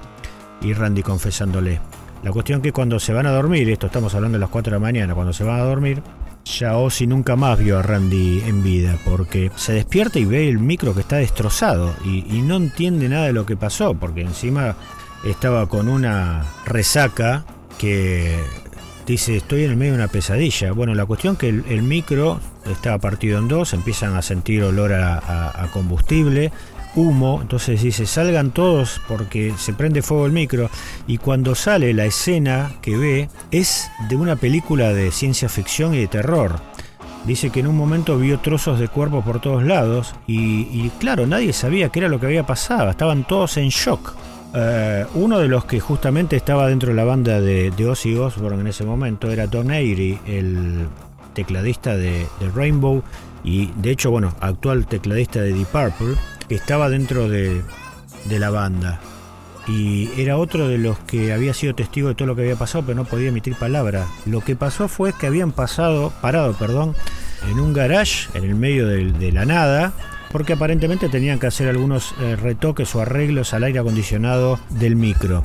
y 0.61 0.73
Randy 0.73 1.03
confesándole. 1.03 1.81
La 2.23 2.33
cuestión 2.33 2.61
que 2.61 2.73
cuando 2.73 2.99
se 2.99 3.13
van 3.13 3.27
a 3.27 3.31
dormir, 3.31 3.69
esto 3.71 3.87
estamos 3.87 4.15
hablando 4.15 4.37
de 4.37 4.41
las 4.41 4.51
4 4.51 4.71
de 4.71 4.77
la 4.77 4.81
mañana, 4.81 5.15
cuando 5.15 5.33
se 5.33 5.45
van 5.45 5.61
a 5.61 5.65
dormir, 5.65 6.03
ya 6.45 6.77
Ozzy 6.77 7.07
nunca 7.07 7.37
más 7.37 7.59
vio 7.59 7.79
a 7.79 7.83
Randy 7.83 8.43
en 8.47 8.63
vida, 8.63 8.99
porque 9.05 9.51
se 9.57 9.73
despierta 9.73 10.19
y 10.19 10.25
ve 10.25 10.49
el 10.49 10.59
micro 10.59 10.95
que 10.95 11.01
está 11.01 11.17
destrozado 11.17 11.95
y, 12.05 12.23
no 12.43 12.57
entiende 12.57 13.09
nada 13.09 13.27
de 13.27 13.33
lo 13.33 13.45
que 13.47 13.57
pasó, 13.57 13.95
porque 13.95 14.23
encima 14.23 14.77
estaba 15.25 15.69
con 15.69 15.89
una 15.89 16.45
resaca 16.65 17.45
que 17.79 18.39
dice 19.07 19.37
estoy 19.37 19.65
en 19.65 19.73
el 19.73 19.77
medio 19.77 19.93
de 19.93 19.99
una 19.99 20.09
pesadilla. 20.09 20.73
Bueno, 20.73 20.95
la 20.95 21.05
cuestión 21.05 21.37
que 21.37 21.49
el, 21.49 21.83
micro 21.83 22.41
estaba 22.65 22.99
partido 22.99 23.39
en 23.39 23.49
dos, 23.49 23.75
empiezan 23.75 24.15
a 24.15 24.23
sentir 24.23 24.63
olor 24.63 24.93
a 24.95 25.69
combustible, 25.73 26.53
humo, 26.97 27.41
entonces 27.43 27.83
dice 27.83 28.07
salgan 28.07 28.51
todos 28.51 29.01
porque 29.07 29.55
se 29.57 29.73
prende 29.73 30.03
fuego 30.03 30.27
el 30.27 30.33
micro 30.33 30.71
y 31.07 31.19
cuando 31.19 31.55
sale 31.55 31.93
la 31.95 32.07
escena 32.07 32.73
que 32.81 32.97
ve 32.97 33.29
es 33.51 33.89
de 34.09 34.17
una 34.17 34.37
película 34.37 34.93
de 34.93 35.13
ciencia 35.13 35.49
ficción 35.49 35.95
y 35.95 35.99
de 35.99 36.09
terror. 36.09 36.57
Dice 37.27 37.51
que 37.51 37.61
en 37.61 37.67
un 37.67 37.77
momento 37.77 38.19
vio 38.19 38.39
trozos 38.39 38.79
de 38.79 38.89
cuerpo 38.89 39.23
por 39.23 39.41
todos 39.41 39.65
lados 39.65 40.15
y, 40.29 40.89
claro, 41.01 41.27
nadie 41.27 41.53
sabía 41.53 41.89
qué 41.89 41.99
era 41.99 42.09
lo 42.09 42.21
que 42.21 42.27
había 42.27 42.47
pasado, 42.47 42.89
estaban 42.89 43.25
todos 43.25 43.57
en 43.57 43.69
shock. 43.69 44.15
Eh, 44.55 45.05
uno 45.15 45.41
de 45.41 45.49
los 45.49 45.65
que 45.65 45.81
justamente 45.81 46.37
estaba 46.37 46.69
dentro 46.69 46.91
de 46.91 46.95
la 46.95 47.05
banda 47.05 47.41
de, 47.41 47.73
de 47.73 47.87
Ozzy 47.89 48.15
Osbourne 48.15 48.61
en 48.61 48.69
ese 48.69 48.85
momento 48.85 49.31
era 49.31 49.49
Don 49.49 49.73
Airy, 49.73 50.21
el 50.27 50.87
tecladista 51.35 51.97
de, 51.97 52.27
de 52.39 52.51
Rainbow 52.55 53.03
y 53.43 53.73
de 53.77 53.91
hecho, 53.91 54.11
bueno, 54.11 54.35
actual 54.41 54.87
tecladista 54.87 55.41
de 55.41 55.53
Deep 55.53 55.69
Purple, 55.69 56.17
estaba 56.55 56.89
dentro 56.89 57.29
de, 57.29 57.63
de 58.27 58.39
la 58.39 58.51
banda. 58.51 59.01
Y 59.69 60.11
era 60.21 60.37
otro 60.37 60.69
de 60.69 60.79
los 60.79 60.97
que 61.01 61.33
había 61.33 61.53
sido 61.53 61.75
testigo 61.75 62.09
de 62.09 62.15
todo 62.15 62.29
lo 62.29 62.37
que 62.37 62.43
había 62.43 62.55
pasado, 62.57 62.85
pero 62.87 62.97
no 62.97 63.05
podía 63.05 63.31
emitir 63.31 63.57
palabra. 63.57 64.07
Lo 64.25 64.41
que 64.41 64.55
pasó 64.55 64.87
fue 64.87 65.13
que 65.13 65.27
habían 65.27 65.51
pasado, 65.51 66.13
parado, 66.23 66.53
perdón, 66.55 66.95
en 67.51 67.59
un 67.59 67.73
garage 67.73 68.29
en 68.35 68.45
el 68.45 68.55
medio 68.55 68.87
del- 68.87 69.19
de, 69.19 69.33
la 69.33 69.45
nada, 69.45 69.93
porque 70.31 70.53
aparentemente 70.53 71.09
tenían 71.09 71.41
que 71.41 71.49
hacer 71.49 71.69
algunos 71.69 72.15
eh, 72.21 72.37
retoques 72.37 72.95
o 72.95 73.01
arreglos 73.01 73.55
al 73.55 73.65
aire 73.65 73.81
acondicionado 73.81 74.61
del 74.71 74.95
micro. 74.95 75.43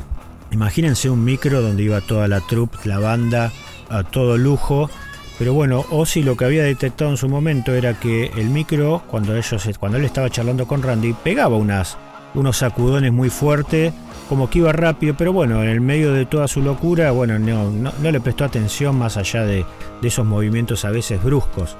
Imagínense 0.52 1.10
un 1.10 1.24
micro 1.24 1.62
donde 1.62 1.82
iba 1.84 2.02
toda 2.02 2.28
la 2.28 2.42
troupe, 2.42 2.78
la 2.84 3.00
banda, 3.00 3.52
a 3.90 4.04
todo 4.04 4.38
lujo. 4.38 4.90
Pero 5.40 5.54
bueno, 5.54 5.86
Ozzy 5.90 6.22
lo 6.22 6.38
que 6.38 6.46
había 6.46 6.64
detectado 6.64 7.12
en 7.12 7.18
su 7.18 7.28
momento 7.28 7.74
era 7.74 8.00
que 8.00 8.28
el 8.38 8.50
micro, 8.50 9.04
cuando 9.08 9.36
ellos, 9.36 9.70
cuando 9.80 9.98
él 9.98 10.06
estaba 10.06 10.30
charlando 10.30 10.68
con 10.68 10.84
Randy, 10.84 11.14
pegaba 11.14 11.56
unos 11.56 12.58
sacudones 12.58 13.12
muy 13.12 13.30
fuertes, 13.30 13.92
como 14.30 14.50
que 14.50 14.60
iba 14.60 14.72
rápido, 14.72 15.16
pero 15.18 15.34
bueno, 15.34 15.64
en 15.64 15.70
el 15.70 15.82
medio 15.82 16.14
de 16.14 16.26
toda 16.26 16.48
su 16.48 16.62
locura, 16.62 17.12
bueno, 17.12 17.40
no, 17.40 17.72
no, 17.72 17.92
no 18.00 18.12
le 18.12 18.22
prestó 18.22 18.46
atención 18.46 18.98
más 18.98 19.18
allá 19.18 19.44
de, 19.46 19.66
de 20.02 20.08
esos 20.08 20.26
movimientos 20.26 20.86
a 20.86 20.92
veces 20.92 21.22
bruscos. 21.24 21.76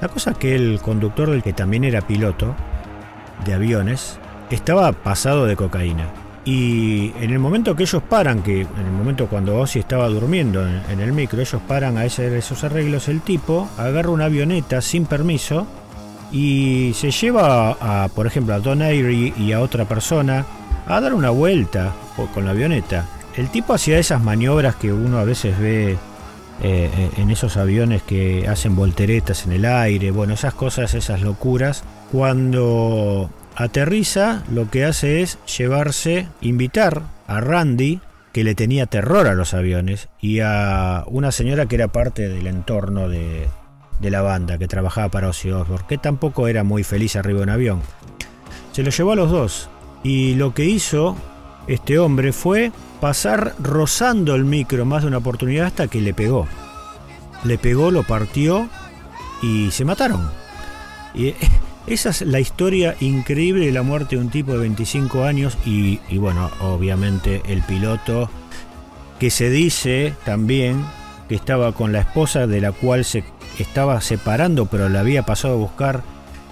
La 0.00 0.08
cosa 0.08 0.32
es 0.32 0.38
que 0.38 0.54
el 0.54 0.80
conductor, 0.80 1.30
del 1.30 1.42
que 1.42 1.52
también 1.52 1.84
era 1.84 2.02
piloto, 2.02 2.54
de 3.44 3.54
aviones, 3.54 4.18
estaba 4.50 4.92
pasado 4.92 5.46
de 5.46 5.56
cocaína. 5.56 6.23
Y 6.44 7.12
en 7.20 7.30
el 7.30 7.38
momento 7.38 7.74
que 7.74 7.84
ellos 7.84 8.02
paran, 8.02 8.42
que 8.42 8.62
en 8.62 8.86
el 8.86 8.92
momento 8.92 9.28
cuando 9.28 9.58
Ozzy 9.58 9.78
estaba 9.78 10.08
durmiendo 10.08 10.66
en, 10.66 11.00
el 11.00 11.12
micro, 11.12 11.40
ellos 11.40 11.60
paran 11.66 11.96
a 11.96 12.02
hacer 12.02 12.34
esos 12.34 12.64
arreglos, 12.64 13.08
el 13.08 13.22
tipo 13.22 13.68
agarra 13.78 14.10
una 14.10 14.26
avioneta 14.26 14.82
sin 14.82 15.06
permiso 15.06 15.66
y 16.30 16.92
se 16.94 17.10
lleva 17.10 17.70
a, 17.80 18.08
por 18.08 18.26
ejemplo, 18.26 18.54
a 18.54 18.60
Don 18.60 18.82
Airy 18.82 19.32
y 19.38 19.52
a 19.52 19.60
otra 19.60 19.86
persona 19.86 20.44
a 20.86 21.00
dar 21.00 21.14
una 21.14 21.30
vuelta 21.30 21.92
con 22.34 22.44
la 22.44 22.50
avioneta. 22.50 23.06
El 23.36 23.48
tipo 23.48 23.72
hacía 23.72 23.98
esas 23.98 24.22
maniobras 24.22 24.76
que 24.76 24.92
uno 24.92 25.18
a 25.18 25.24
veces 25.24 25.58
ve 25.58 25.96
eh, 26.62 27.10
en 27.16 27.30
esos 27.30 27.56
aviones 27.56 28.02
que 28.02 28.46
hacen 28.48 28.76
volteretas 28.76 29.46
en 29.46 29.52
el 29.52 29.64
aire, 29.64 30.10
bueno, 30.10 30.34
esas 30.34 30.54
cosas, 30.54 30.94
esas 30.94 31.22
locuras. 31.22 31.84
Cuando 32.12 33.30
aterriza, 33.56 34.42
lo 34.50 34.70
que 34.70 34.84
hace 34.84 35.22
es 35.22 35.38
llevarse, 35.46 36.28
invitar 36.40 37.02
a 37.26 37.40
Randy, 37.40 38.00
que 38.32 38.44
le 38.44 38.54
tenía 38.54 38.86
terror 38.86 39.28
a 39.28 39.34
los 39.34 39.54
aviones, 39.54 40.08
y 40.20 40.40
a 40.40 41.04
una 41.06 41.32
señora 41.32 41.66
que 41.66 41.76
era 41.76 41.88
parte 41.88 42.28
del 42.28 42.46
entorno 42.46 43.08
de, 43.08 43.48
la 44.00 44.22
banda, 44.22 44.58
que 44.58 44.68
trabajaba 44.68 45.08
para 45.08 45.28
Ozzy 45.28 45.50
Osbourne, 45.50 45.86
que 45.88 45.98
tampoco 45.98 46.48
era 46.48 46.64
muy 46.64 46.84
feliz 46.84 47.16
arriba 47.16 47.38
de 47.38 47.44
un 47.44 47.50
avión. 47.50 47.80
Se 48.72 48.82
lo 48.82 48.90
llevó 48.90 49.12
a 49.12 49.16
los 49.16 49.30
dos, 49.30 49.70
y 50.02 50.34
lo 50.34 50.52
que 50.52 50.64
hizo 50.64 51.16
este 51.66 51.98
hombre 51.98 52.32
fue 52.32 52.72
pasar 53.00 53.54
rozando 53.58 54.34
el 54.34 54.44
micro 54.44 54.84
más 54.84 55.02
de 55.02 55.08
una 55.08 55.18
oportunidad 55.18 55.66
hasta 55.66 55.88
que 55.88 56.00
le 56.00 56.12
pegó. 56.12 56.46
Le 57.44 57.56
pegó, 57.58 57.90
lo 57.90 58.02
partió 58.02 58.68
y 59.42 59.70
se 59.70 59.84
mataron. 59.84 60.28
Y 61.14 61.34
esa 61.86 62.10
es 62.10 62.22
la 62.22 62.40
historia 62.40 62.96
increíble 63.00 63.66
de 63.66 63.72
la 63.72 63.82
muerte 63.82 64.16
de 64.16 64.22
un 64.22 64.30
tipo 64.30 64.52
de 64.52 64.58
25 64.58 65.24
años 65.24 65.58
y, 65.66 66.00
y 66.08 66.18
bueno, 66.18 66.50
obviamente 66.60 67.42
el 67.46 67.62
piloto 67.62 68.30
que 69.18 69.30
se 69.30 69.50
dice 69.50 70.14
también 70.24 70.84
que 71.28 71.34
estaba 71.34 71.72
con 71.72 71.92
la 71.92 72.00
esposa 72.00 72.46
de 72.46 72.60
la 72.60 72.72
cual 72.72 73.04
se 73.04 73.24
estaba 73.58 74.00
separando 74.00 74.66
pero 74.66 74.88
la 74.88 75.00
había 75.00 75.24
pasado 75.24 75.54
a 75.54 75.58
buscar 75.58 76.02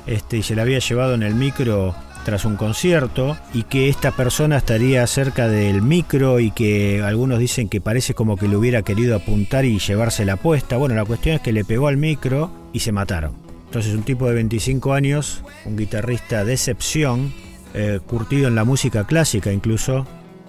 este, 0.07 0.39
y 0.39 0.43
se 0.43 0.55
la 0.55 0.63
había 0.63 0.79
llevado 0.79 1.15
en 1.15 1.23
el 1.23 1.35
micro 1.35 1.95
tras 2.25 2.45
un 2.45 2.57
concierto 2.57 3.37
y 3.53 3.65
que 3.65 3.89
esta 3.89 4.13
persona 4.13 4.57
estaría 4.57 5.07
cerca 5.07 5.49
del 5.49 5.83
micro 5.83 6.41
y 6.41 6.51
que 6.51 7.03
algunos 7.03 7.39
dicen 7.39 7.69
que 7.69 7.81
parece 7.81 8.15
como 8.15 8.37
que 8.37 8.49
le 8.49 8.57
hubiera 8.57 8.83
querido 8.83 9.17
apuntar 9.17 9.65
y 9.65 9.79
llevarse 9.79 10.25
la 10.25 10.37
puesta. 10.37 10.77
Bueno, 10.77 10.95
la 10.95 11.05
cuestión 11.05 11.37
es 11.37 11.41
que 11.41 11.53
le 11.53 11.65
pegó 11.65 11.89
al 11.89 11.97
micro 11.97 12.51
y 12.73 12.81
se 12.81 12.93
mataron. 12.93 13.52
Entonces 13.73 13.95
un 13.95 14.03
tipo 14.03 14.29
de 14.29 14.35
25 14.35 14.93
años, 14.93 15.43
un 15.65 15.79
guitarrista 15.79 16.45
de 16.45 16.53
excepción, 16.53 17.33
eh, 17.73 18.01
curtido 18.07 18.47
en 18.47 18.55
la 18.55 18.65
música 18.65 19.07
clásica 19.07 19.51
incluso, 19.51 20.07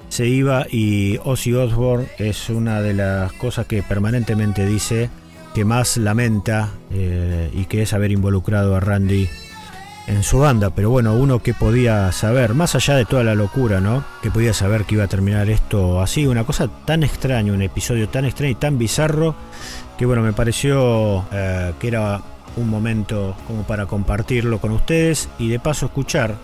se 0.10 0.28
iba 0.28 0.68
y 0.70 1.20
Ozzy 1.24 1.54
Osbourne 1.54 2.06
es 2.18 2.50
una 2.50 2.82
de 2.82 2.94
las 2.94 3.32
cosas 3.32 3.66
que 3.66 3.82
permanentemente 3.82 4.66
dice 4.66 5.10
que 5.54 5.64
más 5.64 5.96
lamenta 5.96 6.72
eh, 6.92 7.50
y 7.54 7.64
que 7.64 7.84
es 7.84 7.94
haber 7.94 8.12
involucrado 8.12 8.76
a 8.76 8.82
Randy 8.82 9.30
en 10.08 10.22
su 10.22 10.40
banda, 10.40 10.72
pero 10.72 10.90
bueno, 10.90 11.14
uno 11.14 11.42
que 11.42 11.54
podía 11.54 12.12
saber, 12.12 12.54
más 12.54 12.76
allá 12.76 12.96
de 12.96 13.06
toda 13.06 13.24
la 13.24 13.36
locura, 13.36 13.80
¿no? 13.80 14.04
Que 14.22 14.32
podía 14.32 14.54
saber 14.54 14.84
que 14.84 14.96
iba 14.96 15.06
a 15.06 15.08
terminar 15.08 15.50
esto 15.50 16.02
así, 16.02 16.28
una 16.28 16.44
cosa 16.44 16.68
tan 16.84 17.04
extraña, 17.04 17.54
un 17.54 17.62
episodio 17.62 18.10
tan 18.10 18.26
extraño 18.26 18.52
y 18.52 18.56
tan 18.56 18.78
bizarro, 18.78 19.34
que 19.98 20.06
bueno, 20.06 20.22
me 20.22 20.34
pareció 20.34 21.24
eh, 21.32 21.72
que 21.80 21.88
era 21.88 22.22
un 22.56 22.70
momento 22.70 23.36
como 23.48 23.64
para 23.64 23.86
compartirlo 23.86 24.60
con 24.60 24.72
ustedes 24.72 25.30
y 25.40 25.50
de 25.50 25.60
paso 25.60 25.88
escuchar 25.88 26.36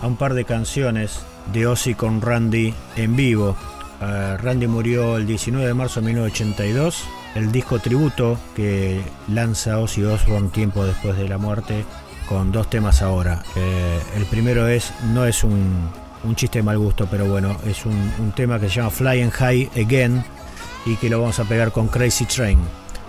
a 0.00 0.06
un 0.06 0.16
par 0.16 0.34
de 0.34 0.44
canciones 0.44 1.20
de 1.52 1.66
Ozzy 1.66 1.94
con 1.94 2.20
Randy 2.20 2.74
en 2.96 3.16
vivo. 3.16 3.56
Eh, 4.00 4.36
Randy 4.38 4.66
murió 4.66 5.16
el 5.16 5.26
19 5.26 5.66
de 5.66 5.74
marzo 5.74 6.00
de 6.00 6.06
1982. 6.06 7.04
El 7.34 7.52
disco 7.52 7.78
tributo 7.78 8.38
que 8.56 9.00
lanza 9.28 9.78
Ozzy 9.78 10.02
Osbourne 10.02 10.48
tiempo 10.48 10.84
después 10.84 11.16
de 11.16 11.28
la 11.28 11.38
muerte 11.38 11.84
con 12.28 12.52
dos 12.52 12.70
temas 12.70 13.02
ahora. 13.02 13.42
Eh, 13.56 14.00
el 14.16 14.24
primero 14.26 14.68
es, 14.68 14.92
no 15.12 15.26
es 15.26 15.44
un, 15.44 15.88
un 16.24 16.36
chiste 16.36 16.60
de 16.60 16.62
mal 16.62 16.78
gusto, 16.78 17.06
pero 17.10 17.26
bueno, 17.26 17.56
es 17.66 17.84
un, 17.84 18.12
un 18.18 18.32
tema 18.32 18.58
que 18.58 18.68
se 18.68 18.76
llama 18.76 18.90
Flying 18.90 19.30
High 19.30 19.70
Again 19.76 20.24
y 20.86 20.96
que 20.96 21.10
lo 21.10 21.20
vamos 21.20 21.38
a 21.38 21.44
pegar 21.44 21.72
con 21.72 21.88
Crazy 21.88 22.24
Train, 22.24 22.58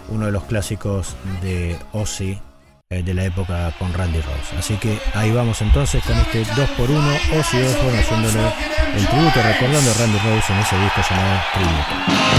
uno 0.10 0.26
de 0.26 0.32
los 0.32 0.44
clásicos 0.44 1.16
de 1.42 1.78
Ozzy 1.94 2.40
eh, 2.90 3.04
de 3.04 3.14
la 3.14 3.24
época 3.24 3.74
con 3.80 3.94
Randy 3.94 4.20
Rose. 4.20 4.58
Así 4.58 4.76
que 4.76 5.00
ahí 5.14 5.32
vamos 5.32 5.62
entonces 5.62 6.04
con 6.04 6.18
este 6.18 6.44
2x1 6.44 7.40
Ozzy 7.40 7.62
Osbourne 7.62 8.00
haciéndole 8.00 8.52
el 8.96 9.08
tributo, 9.08 9.42
recordando 9.42 9.92
a 9.92 9.94
Randy 9.94 10.18
Rose 10.18 10.54
en 10.54 10.60
ese 10.60 10.78
disco 10.78 11.02
llamado 11.10 11.42
Tributo. 11.54 12.32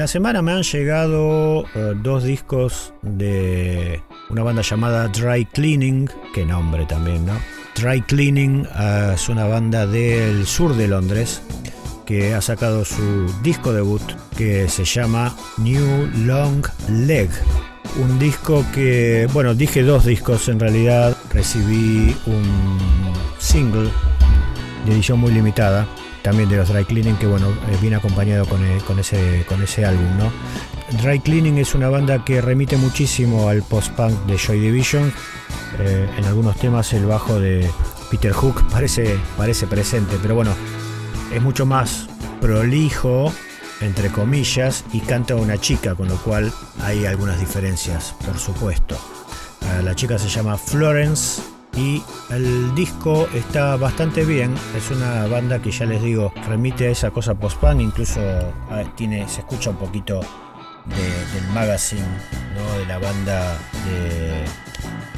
La 0.00 0.06
semana 0.06 0.40
me 0.40 0.52
han 0.52 0.62
llegado 0.62 1.66
eh, 1.74 1.92
dos 1.94 2.24
discos 2.24 2.94
de 3.02 4.02
una 4.30 4.42
banda 4.42 4.62
llamada 4.62 5.08
Dry 5.08 5.44
Cleaning, 5.44 6.08
qué 6.34 6.46
nombre 6.46 6.86
también, 6.86 7.26
¿no? 7.26 7.34
Dry 7.76 8.00
Cleaning 8.00 8.66
eh, 8.78 9.12
es 9.14 9.28
una 9.28 9.44
banda 9.44 9.86
del 9.86 10.46
sur 10.46 10.74
de 10.74 10.88
Londres 10.88 11.42
que 12.06 12.32
ha 12.32 12.40
sacado 12.40 12.86
su 12.86 13.30
disco 13.42 13.74
debut 13.74 14.00
que 14.38 14.70
se 14.70 14.86
llama 14.86 15.36
New 15.58 16.08
Long 16.24 16.66
Leg. 16.88 17.28
Un 18.02 18.18
disco 18.18 18.64
que, 18.72 19.28
bueno, 19.34 19.54
dije 19.54 19.82
dos 19.82 20.06
discos 20.06 20.48
en 20.48 20.60
realidad. 20.60 21.14
Recibí 21.30 22.16
un 22.24 23.12
single 23.38 23.90
de 24.86 24.92
edición 24.94 25.20
muy 25.20 25.32
limitada, 25.32 25.86
también 26.22 26.48
de 26.48 26.56
los 26.56 26.68
Dry 26.68 26.84
Cleaning, 26.84 27.16
que 27.16 27.26
bueno, 27.26 27.48
eh, 27.48 27.78
viene 27.80 27.96
acompañado 27.96 28.46
con, 28.46 28.64
eh, 28.64 28.78
con 28.86 28.98
ese, 28.98 29.44
con 29.48 29.62
ese 29.62 29.84
álbum, 29.84 30.18
¿no? 30.18 30.32
Dry 31.02 31.20
Cleaning 31.20 31.58
es 31.58 31.74
una 31.74 31.88
banda 31.88 32.24
que 32.24 32.40
remite 32.40 32.76
muchísimo 32.76 33.48
al 33.48 33.62
post-punk 33.62 34.26
de 34.26 34.36
Joy 34.36 34.60
Division. 34.60 35.12
Eh, 35.78 36.08
en 36.18 36.24
algunos 36.24 36.56
temas 36.56 36.92
el 36.92 37.06
bajo 37.06 37.38
de 37.38 37.70
Peter 38.10 38.32
Hook 38.32 38.68
parece, 38.70 39.18
parece 39.36 39.66
presente, 39.66 40.16
pero 40.20 40.34
bueno, 40.34 40.54
es 41.32 41.40
mucho 41.40 41.64
más 41.64 42.08
prolijo, 42.40 43.32
entre 43.80 44.10
comillas, 44.10 44.84
y 44.92 45.00
canta 45.00 45.36
una 45.36 45.58
chica, 45.58 45.94
con 45.94 46.08
lo 46.08 46.16
cual 46.16 46.52
hay 46.82 47.06
algunas 47.06 47.38
diferencias, 47.38 48.14
por 48.26 48.38
supuesto. 48.38 48.96
La 49.84 49.94
chica 49.94 50.18
se 50.18 50.28
llama 50.28 50.56
Florence 50.56 51.40
y 51.76 52.02
el 52.30 52.74
disco 52.74 53.28
está 53.34 53.76
bastante 53.76 54.24
bien. 54.24 54.54
Es 54.76 54.90
una 54.90 55.26
banda 55.26 55.60
que 55.60 55.70
ya 55.70 55.86
les 55.86 56.02
digo, 56.02 56.32
remite 56.48 56.88
a 56.88 56.90
esa 56.90 57.10
cosa 57.10 57.34
post-punk, 57.34 57.80
incluso 57.80 58.20
tiene, 58.96 59.28
se 59.28 59.40
escucha 59.40 59.70
un 59.70 59.76
poquito 59.76 60.20
de- 60.86 61.40
del 61.40 61.48
magazine, 61.54 62.02
de 62.78 62.86
la 62.86 62.98
banda 62.98 63.56
de 63.86 64.44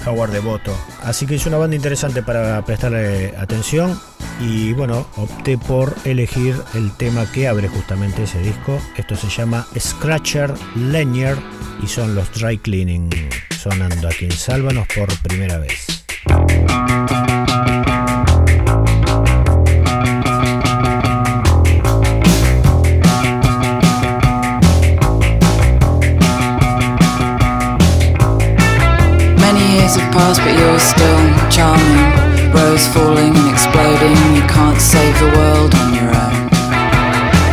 Howard 0.06 0.32
Devoto. 0.32 0.76
Así 1.02 1.26
que 1.26 1.36
es 1.36 1.46
una 1.46 1.56
banda 1.58 1.76
interesante 1.76 2.22
para 2.22 2.64
prestarle 2.64 3.34
atención. 3.38 3.98
Y 4.40 4.72
bueno, 4.72 5.06
opté 5.16 5.56
por 5.56 5.94
elegir 6.04 6.56
el 6.74 6.90
tema 6.96 7.30
que 7.30 7.46
abre 7.46 7.68
justamente 7.68 8.24
ese 8.24 8.40
disco. 8.40 8.80
Esto 8.96 9.14
se 9.14 9.28
llama 9.28 9.66
Scratcher 9.78 10.52
Lanier 10.74 11.36
y 11.82 11.86
son 11.86 12.14
los 12.16 12.32
Dry 12.32 12.58
Cleaning 12.58 13.08
sonando 13.56 14.08
aquí 14.08 14.24
en 14.24 14.32
Sálvanos 14.32 14.88
por 14.96 15.16
primera 15.22 15.58
vez. 15.58 16.01
Passed, 30.12 30.40
but 30.40 30.52
you're 30.58 30.78
still 30.78 31.24
charming. 31.48 32.52
Rose 32.52 32.86
falling 32.88 33.34
and 33.34 33.48
exploding. 33.48 34.16
You 34.36 34.42
can't 34.42 34.78
save 34.78 35.18
the 35.18 35.30
world 35.38 35.74
on 35.74 35.94
your 35.94 36.10
own. 36.24 36.48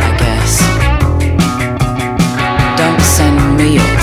I 0.08 0.10
guess. 0.20 0.60
Don't 2.76 3.00
send 3.00 3.56
me 3.56 3.78
it. 3.78 3.99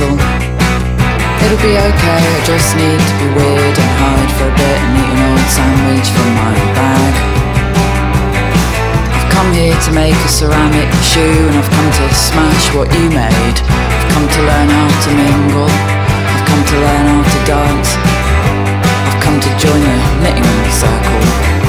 Council. 0.00 0.16
It'll 1.44 1.60
be 1.60 1.76
okay, 1.76 2.20
I 2.24 2.40
just 2.44 2.72
need 2.76 3.00
to 3.00 3.14
be 3.20 3.28
weird 3.36 3.76
and 3.76 3.92
hide 4.00 4.32
for 4.32 4.48
a 4.48 4.54
bit 4.56 4.78
and 4.80 4.96
eat 4.96 5.12
an 5.12 5.20
old 5.28 5.46
sandwich 5.52 6.08
from 6.08 6.30
my 6.40 6.56
bag. 6.72 7.14
I've 9.12 9.28
come 9.28 9.52
here 9.52 9.76
to 9.76 9.90
make 9.92 10.16
a 10.16 10.28
ceramic 10.28 10.88
shoe 11.04 11.20
and 11.20 11.56
I've 11.56 11.68
come 11.68 11.90
to 12.00 12.14
smash 12.14 12.72
what 12.74 12.88
you 12.96 13.08
made. 13.10 13.58
I've 13.60 14.08
come 14.12 14.24
to 14.24 14.40
learn 14.40 14.68
how 14.72 14.88
to 14.88 15.10
mingle, 15.12 15.68
I've 15.68 16.44
come 16.48 16.64
to 16.64 16.76
learn 16.80 17.04
how 17.12 17.22
to 17.24 17.40
dance. 17.44 17.90
I've 19.04 19.20
come 19.20 19.36
to 19.40 19.50
join 19.60 19.80
the 19.84 19.96
knitting 20.24 20.48
circle. 20.72 21.59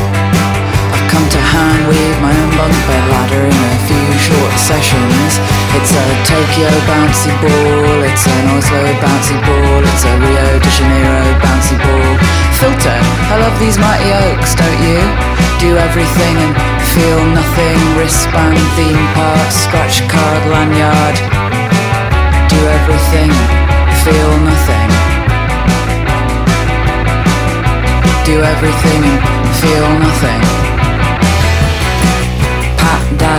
I've 1.22 1.30
to 1.30 1.46
hand 1.54 1.86
weave 1.86 2.18
my 2.18 2.34
own 2.34 2.74
bed 2.90 3.06
ladder 3.14 3.46
in 3.46 3.54
a 3.54 3.80
few 3.86 4.10
short 4.18 4.58
sessions. 4.58 5.38
It's 5.78 5.94
a 5.94 6.06
Tokyo 6.26 6.74
bouncy 6.90 7.30
ball, 7.38 8.02
it's 8.10 8.26
an 8.26 8.50
Oslo 8.58 8.82
bouncy 8.98 9.38
ball, 9.46 9.86
it's 9.86 10.02
a 10.02 10.14
Rio 10.18 10.48
de 10.58 10.72
Janeiro 10.74 11.30
bouncy 11.38 11.78
ball. 11.78 12.14
Filter, 12.58 12.98
I 13.30 13.38
love 13.38 13.54
these 13.62 13.78
mighty 13.78 14.10
oaks, 14.34 14.58
don't 14.58 14.82
you? 14.82 14.98
Do 15.62 15.78
everything 15.78 16.42
and 16.42 16.58
feel 16.90 17.22
nothing. 17.38 17.78
Wristband, 18.02 18.58
theme 18.74 19.06
park, 19.14 19.50
scratch 19.54 20.02
card, 20.10 20.42
lanyard. 20.50 21.22
Do 22.50 22.58
everything, 22.82 23.30
feel 24.02 24.34
nothing. 24.42 24.90
Do 28.26 28.42
everything 28.42 29.02
and 29.06 29.54
feel 29.62 29.90
nothing. 30.02 30.81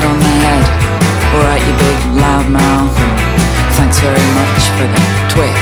Pat 0.02 0.10
on 0.10 0.18
the 0.18 0.34
head. 0.42 0.66
Alright, 1.34 1.62
you 1.62 1.74
big 1.78 1.98
loud 2.18 2.46
mouth. 2.50 2.94
And 2.98 3.70
thanks 3.78 3.98
very 4.00 4.28
much 4.34 4.62
for 4.74 4.86
the 4.90 5.02
Twix. 5.30 5.54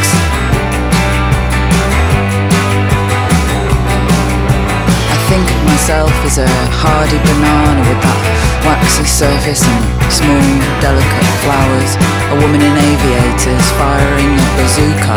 I 5.13 5.17
think 5.29 5.45
of 5.45 5.61
myself 5.69 6.13
as 6.25 6.39
a 6.39 6.49
hardy 6.81 7.21
banana 7.21 7.85
with 7.85 8.01
that 8.01 8.21
waxy 8.65 9.05
surface 9.05 9.61
and 9.61 9.85
small, 10.09 10.49
delicate 10.81 11.31
flowers. 11.45 11.93
A 12.33 12.37
woman 12.41 12.61
in 12.65 12.75
aviators 12.81 13.67
firing 13.77 14.33
a 14.41 14.49
bazooka. 14.57 15.17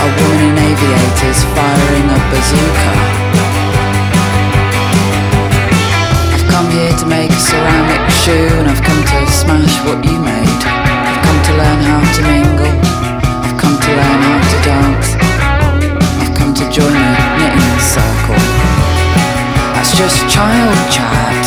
A 0.00 0.08
woman 0.08 0.40
in 0.40 0.56
aviators 0.56 1.40
firing 1.52 2.06
a 2.08 2.18
bazooka. 2.32 3.43
Here 6.74 6.96
to 6.98 7.06
make 7.06 7.30
a 7.30 7.40
ceramic 7.40 8.02
shoe 8.10 8.50
and 8.58 8.66
I've 8.66 8.82
come 8.82 8.98
to 8.98 9.18
smash 9.30 9.74
what 9.86 10.02
you 10.04 10.18
made. 10.18 10.62
I've 11.06 11.20
come 11.22 11.40
to 11.48 11.52
learn 11.60 11.80
how 11.86 12.02
to 12.02 12.20
mingle. 12.26 12.74
I've 13.46 13.56
come 13.62 13.76
to 13.78 13.90
learn 13.98 14.20
how 14.26 14.38
to 14.52 14.58
dance. 14.66 15.08
I've 16.22 16.34
come 16.34 16.52
to 16.60 16.64
join 16.74 16.90
a 16.90 17.10
knitting 17.38 17.78
circle. 17.78 18.42
That's 19.74 19.92
just 19.94 20.18
child 20.26 20.78
chat. 20.90 21.42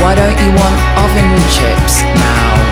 Why 0.00 0.14
don't 0.14 0.38
you 0.44 0.50
want 0.54 0.76
oven 1.02 1.30
chips 1.50 2.02
now? 2.22 2.71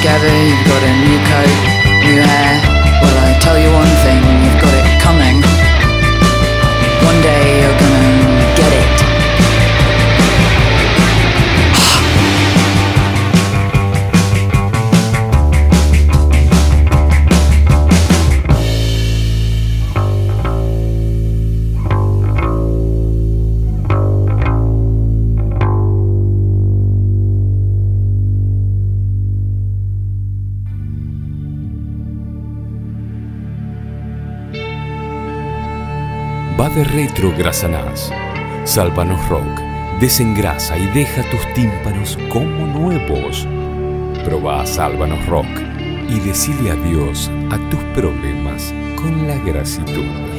Together, 0.00 0.32
you've 0.48 0.64
got 0.64 0.80
a 0.80 0.92
new 1.04 1.18
coat, 1.28 1.60
new 2.08 2.20
hair. 2.24 2.56
Well, 3.04 3.16
I 3.20 3.36
tell 3.38 3.58
you 3.60 3.68
one 3.68 3.79
Suave 36.70 36.84
retro 36.84 37.34
grasanás. 37.36 38.12
Sálvanos 38.64 39.28
Rock 39.28 39.60
desengrasa 39.98 40.78
y 40.78 40.86
deja 40.88 41.28
tus 41.28 41.40
tímpanos 41.52 42.16
como 42.28 42.64
nuevos. 42.64 43.44
Proba 44.24 44.64
Sálvanos 44.64 45.26
Rock 45.26 45.48
y 46.08 46.20
decile 46.20 46.70
adiós 46.70 47.28
a 47.50 47.58
tus 47.70 47.80
problemas 47.92 48.72
con 48.94 49.26
la 49.26 49.34
gratitud. 49.38 50.29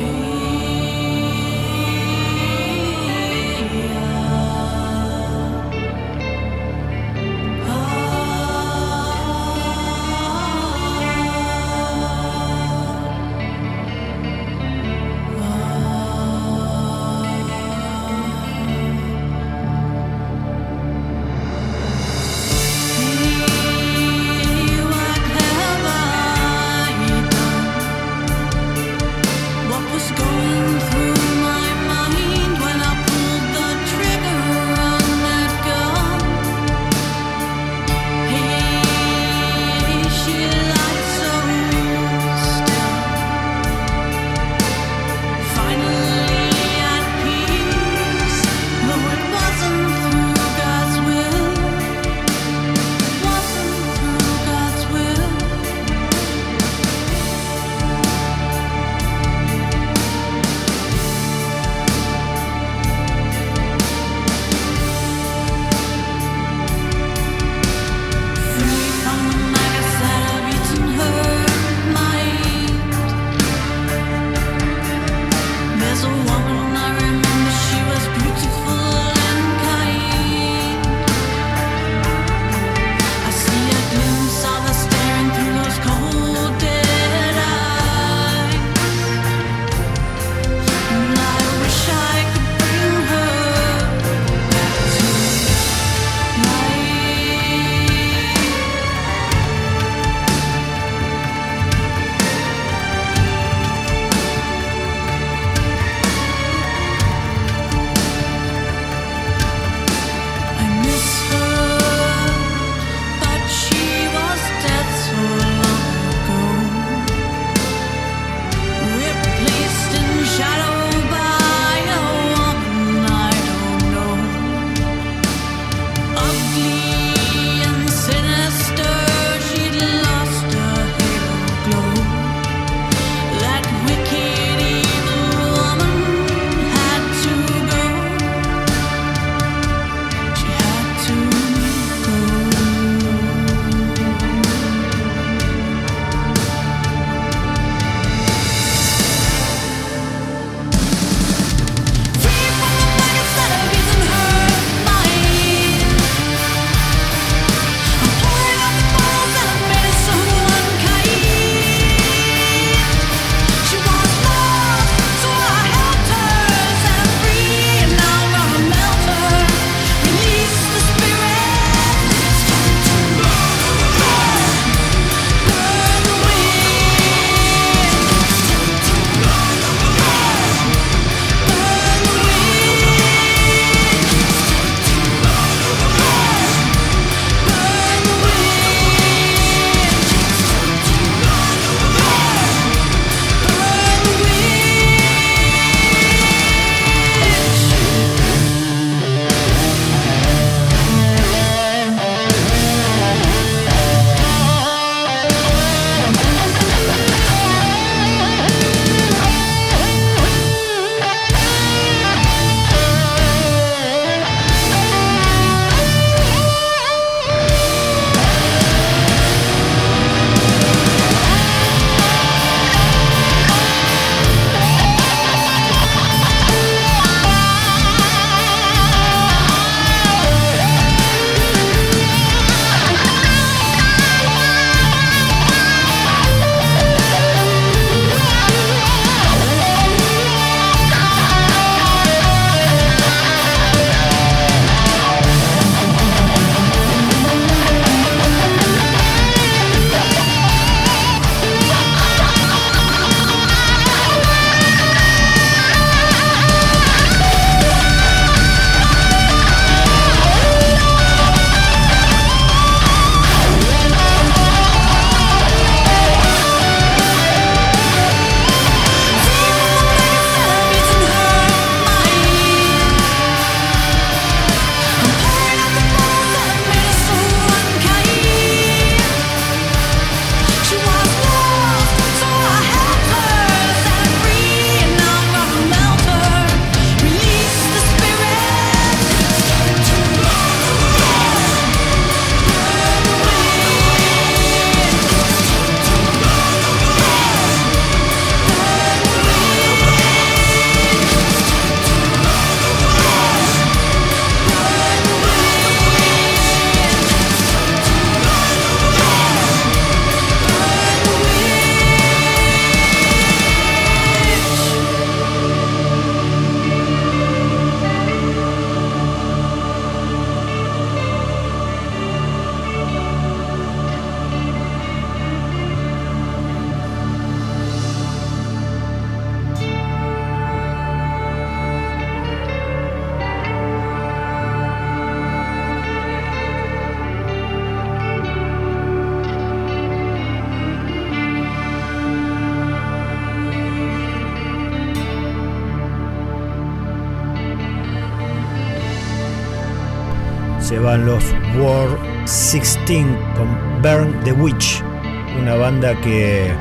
Que, 355.99 356.51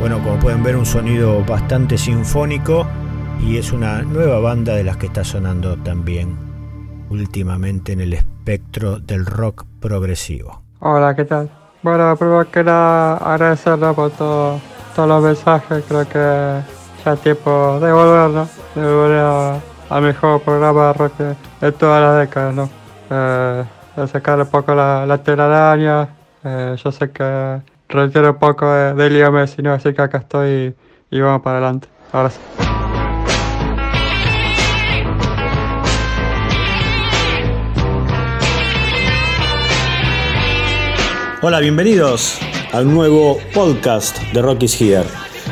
bueno, 0.00 0.18
como 0.22 0.38
pueden 0.38 0.62
ver, 0.62 0.76
un 0.76 0.86
sonido 0.86 1.44
bastante 1.44 1.96
sinfónico 1.98 2.86
y 3.40 3.58
es 3.58 3.72
una 3.72 4.02
nueva 4.02 4.40
banda 4.40 4.74
de 4.74 4.84
las 4.84 4.96
que 4.96 5.06
está 5.06 5.24
sonando 5.24 5.76
también 5.76 6.36
últimamente 7.10 7.92
en 7.92 8.00
el 8.00 8.12
espectro 8.14 8.98
del 8.98 9.26
rock 9.26 9.64
progresivo. 9.80 10.62
Hola, 10.80 11.14
¿qué 11.14 11.24
tal? 11.24 11.50
Bueno, 11.82 12.16
primero 12.16 12.50
que 12.50 12.64
nada 12.64 13.16
agradecerle 13.16 13.92
por 13.92 14.10
todo, 14.12 14.60
todos 14.96 15.08
los 15.08 15.22
mensajes, 15.22 15.84
creo 15.86 16.08
que 16.08 16.62
ya 17.04 17.12
es 17.12 17.20
tiempo 17.20 17.78
de 17.80 17.92
volver, 17.92 18.30
¿no? 18.30 18.48
De 18.74 18.94
volver 18.94 19.60
al 19.90 20.02
mejor 20.02 20.40
programa 20.42 20.88
de 20.88 20.92
rock 20.94 21.12
de 21.60 21.72
todas 21.72 22.02
las 22.02 22.26
décadas, 22.26 22.54
¿no? 22.54 22.70
Eh, 23.10 23.64
de 23.96 24.08
sacar 24.08 24.40
un 24.40 24.46
poco 24.46 24.74
la, 24.74 25.04
la 25.06 25.18
telaraña, 25.18 26.08
eh, 26.44 26.76
yo 26.82 26.90
sé 26.90 27.10
que 27.10 27.71
requiere 27.92 28.30
un 28.30 28.38
poco 28.38 28.70
de, 28.70 28.94
de 28.94 29.10
Leo 29.10 29.30
Messi, 29.30 29.62
¿no? 29.62 29.72
Así 29.72 29.92
que 29.92 30.02
acá 30.02 30.18
estoy 30.18 30.74
y, 31.10 31.16
y 31.16 31.20
vamos 31.20 31.42
para 31.42 31.58
adelante. 31.58 31.88
Ahora 32.12 32.30
sí. 32.30 32.38
Hola, 41.44 41.58
bienvenidos 41.58 42.38
a 42.72 42.82
un 42.82 42.94
nuevo 42.94 43.38
podcast 43.52 44.16
de 44.32 44.40
Rock 44.40 44.62
is 44.62 44.80
Here. 44.80 45.04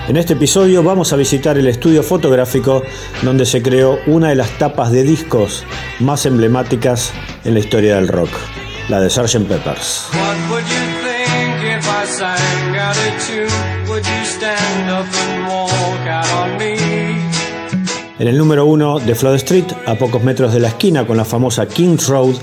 En 0.06 0.16
este 0.16 0.34
episodio 0.34 0.84
vamos 0.84 1.12
a 1.12 1.16
visitar 1.16 1.58
el 1.58 1.66
estudio 1.66 2.04
fotográfico 2.04 2.82
donde 3.22 3.44
se 3.44 3.60
creó 3.60 3.98
una 4.06 4.28
de 4.28 4.36
las 4.36 4.50
tapas 4.56 4.92
de 4.92 5.02
discos 5.02 5.64
más 5.98 6.26
emblemáticas 6.26 7.12
en 7.44 7.54
la 7.54 7.60
historia 7.60 7.96
del 7.96 8.06
rock, 8.06 8.30
la 8.88 9.00
de 9.00 9.10
Sgt. 9.10 9.48
Peppers. 9.48 10.10
En 18.18 18.28
el 18.28 18.36
número 18.36 18.66
uno 18.66 18.98
de 18.98 19.14
Flood 19.14 19.36
Street, 19.36 19.64
a 19.86 19.94
pocos 19.94 20.22
metros 20.22 20.52
de 20.52 20.60
la 20.60 20.68
esquina 20.68 21.06
con 21.06 21.16
la 21.16 21.24
famosa 21.24 21.66
Kings 21.66 22.08
Road, 22.08 22.34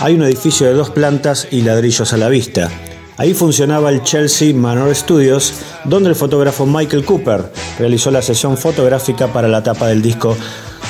hay 0.00 0.14
un 0.14 0.22
edificio 0.22 0.66
de 0.66 0.74
dos 0.74 0.90
plantas 0.90 1.48
y 1.50 1.62
ladrillos 1.62 2.12
a 2.12 2.16
la 2.16 2.28
vista. 2.28 2.70
Ahí 3.16 3.34
funcionaba 3.34 3.90
el 3.90 4.02
Chelsea 4.02 4.54
Manor 4.54 4.94
Studios, 4.94 5.54
donde 5.84 6.10
el 6.10 6.14
fotógrafo 6.14 6.64
Michael 6.64 7.04
Cooper 7.04 7.52
realizó 7.78 8.10
la 8.10 8.22
sesión 8.22 8.56
fotográfica 8.56 9.26
para 9.32 9.48
la 9.48 9.62
tapa 9.62 9.88
del 9.88 10.02
disco 10.02 10.36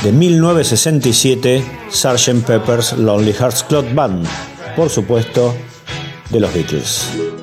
de 0.03 0.13
1967, 0.13 1.65
Sgt. 1.91 2.45
Pepper's 2.47 2.93
Lonely 2.93 3.33
Hearts 3.33 3.65
Club 3.65 3.87
Band, 3.95 4.27
por 4.77 4.91
supuesto, 4.91 5.55
de 6.31 6.41
los 6.41 6.53
Beatles. 6.53 7.36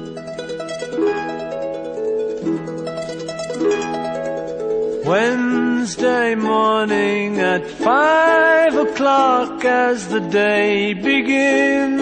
Wednesday 5.05 6.33
morning 6.35 7.37
at 7.37 7.67
five 7.67 8.73
o'clock 8.73 9.65
as 9.65 10.07
the 10.07 10.21
day 10.21 10.93
begins. 10.93 12.01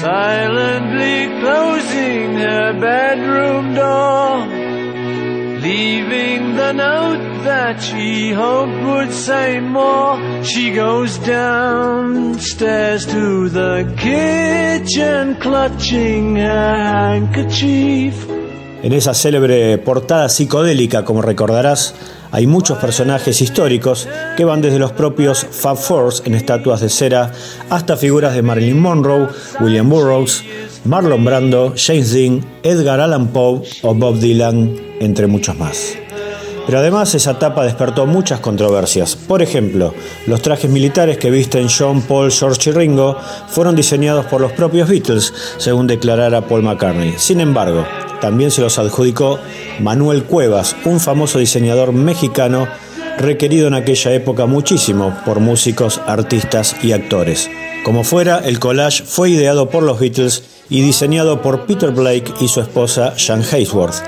Silently 0.00 1.28
closing 1.40 2.38
her 2.38 2.80
bedroom 2.80 3.74
door, 3.74 4.46
leaving 5.60 6.56
the 6.56 6.72
note 6.72 7.44
that 7.44 7.82
she 7.82 8.32
hoped 8.32 8.82
would 8.86 9.12
say 9.12 9.60
more. 9.60 10.42
She 10.42 10.72
goes 10.72 11.18
downstairs 11.18 13.04
to 13.04 13.50
the 13.50 13.94
kitchen, 13.98 15.36
clutching 15.36 16.36
her 16.36 16.76
handkerchief. 16.76 18.27
En 18.80 18.92
esa 18.92 19.12
célebre 19.12 19.76
portada 19.78 20.28
psicodélica, 20.28 21.04
como 21.04 21.20
recordarás, 21.20 21.94
hay 22.30 22.46
muchos 22.46 22.78
personajes 22.78 23.40
históricos 23.40 24.06
que 24.36 24.44
van 24.44 24.60
desde 24.60 24.78
los 24.78 24.92
propios 24.92 25.44
Fab 25.50 25.76
Fours 25.76 26.22
en 26.26 26.34
estatuas 26.34 26.80
de 26.80 26.88
cera 26.88 27.32
hasta 27.70 27.96
figuras 27.96 28.34
de 28.34 28.42
Marilyn 28.42 28.78
Monroe, 28.78 29.28
William 29.60 29.88
Burroughs, 29.88 30.44
Marlon 30.84 31.24
Brando, 31.24 31.74
James 31.76 32.12
Dean, 32.12 32.44
Edgar 32.62 33.00
Allan 33.00 33.28
Poe 33.28 33.62
o 33.82 33.94
Bob 33.94 34.20
Dylan, 34.20 34.76
entre 35.00 35.26
muchos 35.26 35.56
más. 35.58 35.96
Pero 36.68 36.80
además 36.80 37.14
esa 37.14 37.30
etapa 37.30 37.64
despertó 37.64 38.04
muchas 38.06 38.40
controversias. 38.40 39.16
Por 39.16 39.40
ejemplo, 39.40 39.94
los 40.26 40.42
trajes 40.42 40.70
militares 40.70 41.16
que 41.16 41.30
visten 41.30 41.66
John, 41.66 42.02
Paul, 42.02 42.30
George 42.30 42.68
y 42.68 42.72
Ringo 42.74 43.16
fueron 43.48 43.74
diseñados 43.74 44.26
por 44.26 44.42
los 44.42 44.52
propios 44.52 44.86
Beatles, 44.86 45.32
según 45.56 45.86
declarara 45.86 46.42
Paul 46.42 46.62
McCartney. 46.62 47.14
Sin 47.16 47.40
embargo, 47.40 47.86
también 48.20 48.50
se 48.50 48.60
los 48.60 48.78
adjudicó 48.78 49.38
Manuel 49.80 50.24
Cuevas, 50.24 50.76
un 50.84 51.00
famoso 51.00 51.38
diseñador 51.38 51.92
mexicano 51.92 52.68
requerido 53.18 53.66
en 53.66 53.74
aquella 53.74 54.12
época 54.12 54.46
muchísimo 54.46 55.16
por 55.24 55.40
músicos, 55.40 56.00
artistas 56.06 56.76
y 56.82 56.92
actores. 56.92 57.50
Como 57.84 58.04
fuera, 58.04 58.38
el 58.38 58.58
collage 58.58 59.02
fue 59.04 59.30
ideado 59.30 59.70
por 59.70 59.82
los 59.82 59.98
Beatles 59.98 60.44
y 60.68 60.82
diseñado 60.82 61.42
por 61.42 61.66
Peter 61.66 61.90
Blake 61.90 62.32
y 62.40 62.48
su 62.48 62.60
esposa 62.60 63.14
Jan 63.16 63.42
Haysworth. 63.42 64.02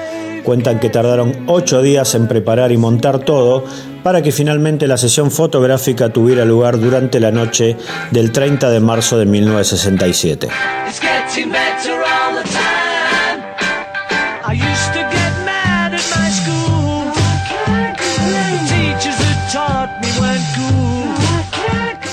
Cuentan 0.45 0.81
que 0.81 0.91
tardaron 0.91 1.45
ocho 1.47 1.83
días 1.83 2.15
en 2.15 2.27
preparar 2.27 2.73
y 2.73 2.77
montar 2.77 3.21
todo 3.21 3.65
para 4.03 4.23
que 4.23 4.33
finalmente 4.33 4.87
la 4.87 4.97
sesión 4.97 5.31
fotográfica 5.31 6.09
tuviera 6.09 6.45
lugar 6.45 6.81
durante 6.81 7.21
la 7.21 7.31
noche 7.31 7.77
del 8.11 8.33
30 8.33 8.71
de 8.71 8.81
marzo 8.81 9.19
de 9.19 9.27
1967. 9.27 10.49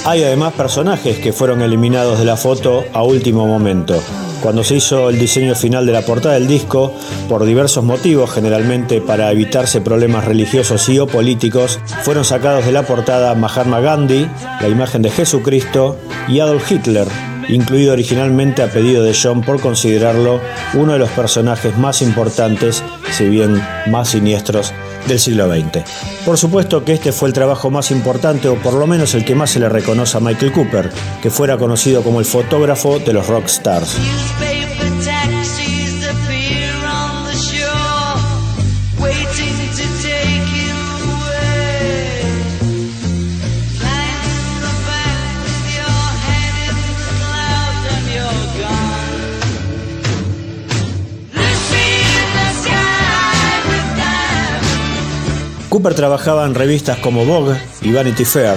Hay 0.08 0.24
además 0.24 0.54
personajes 0.54 1.18
que 1.18 1.34
fueron 1.34 1.62
eliminados 1.62 2.18
de 2.18 2.24
la 2.24 2.38
foto 2.38 2.86
a 2.94 3.04
último 3.04 3.46
momento. 3.46 4.02
Cuando 4.42 4.64
se 4.64 4.76
hizo 4.76 5.10
el 5.10 5.20
diseño 5.20 5.54
final 5.54 5.86
de 5.86 5.92
la 5.92 6.04
portada 6.04 6.36
del 6.36 6.48
disco, 6.48 6.94
por 7.28 7.44
diversos 7.44 7.84
motivos, 7.84 8.32
generalmente 8.32 9.02
para 9.02 9.30
evitarse 9.34 9.82
problemas 9.82 10.24
religiosos 10.24 10.88
y 10.88 10.98
o 10.98 11.08
políticos, 11.08 11.82
fueron 12.04 12.24
sacados 12.24 12.66
de 12.66 12.72
la 12.72 12.84
portada 12.84 13.36
Mahatma 13.36 13.82
Gandhi, 13.82 14.30
la 14.62 14.70
imagen 14.70 15.02
de 15.02 15.10
Jesucristo 15.10 15.98
y 16.30 16.40
Adolf 16.40 16.72
Hitler, 16.72 17.10
incluido 17.50 17.92
originalmente 17.92 18.64
a 18.64 18.72
pedido 18.72 19.04
de 19.04 19.14
John 19.14 19.42
por 19.42 19.60
considerarlo 19.60 20.40
uno 20.76 20.94
de 20.94 21.00
los 21.00 21.10
personajes 21.10 21.78
más 21.78 22.02
importantes, 22.02 22.82
si 23.12 23.28
bien 23.28 23.62
más 23.88 24.08
siniestros, 24.08 24.72
del 25.08 25.20
siglo 25.20 25.48
XX. 25.48 25.84
Por 26.26 26.38
supuesto 26.38 26.84
que 26.84 26.94
este 26.94 27.12
fue 27.12 27.30
el 27.30 27.34
trabajo 27.34 27.70
más 27.70 27.92
importante 27.92 28.48
o 28.48 28.56
por 28.56 28.74
lo 28.74 28.88
menos 28.88 29.14
el 29.16 29.26
que 29.26 29.36
más 29.36 29.52
se 29.52 29.60
le 29.60 29.70
reconoce 29.70 30.18
a 30.18 30.20
Michael 30.20 30.52
Cooper, 30.52 30.92
que 31.22 31.30
fuera 31.30 31.58
conocido 31.58 32.04
como 32.04 32.20
el 32.20 32.26
fotógrafo 32.26 33.00
de 33.00 33.14
los 33.14 33.28
rock 33.28 33.48
Cooper 55.78 55.94
trabajaba 55.94 56.44
en 56.44 56.56
revistas 56.56 56.98
como 56.98 57.24
Vogue 57.24 57.56
y 57.84 57.92
Vanity 57.92 58.26
Fair, 58.26 58.56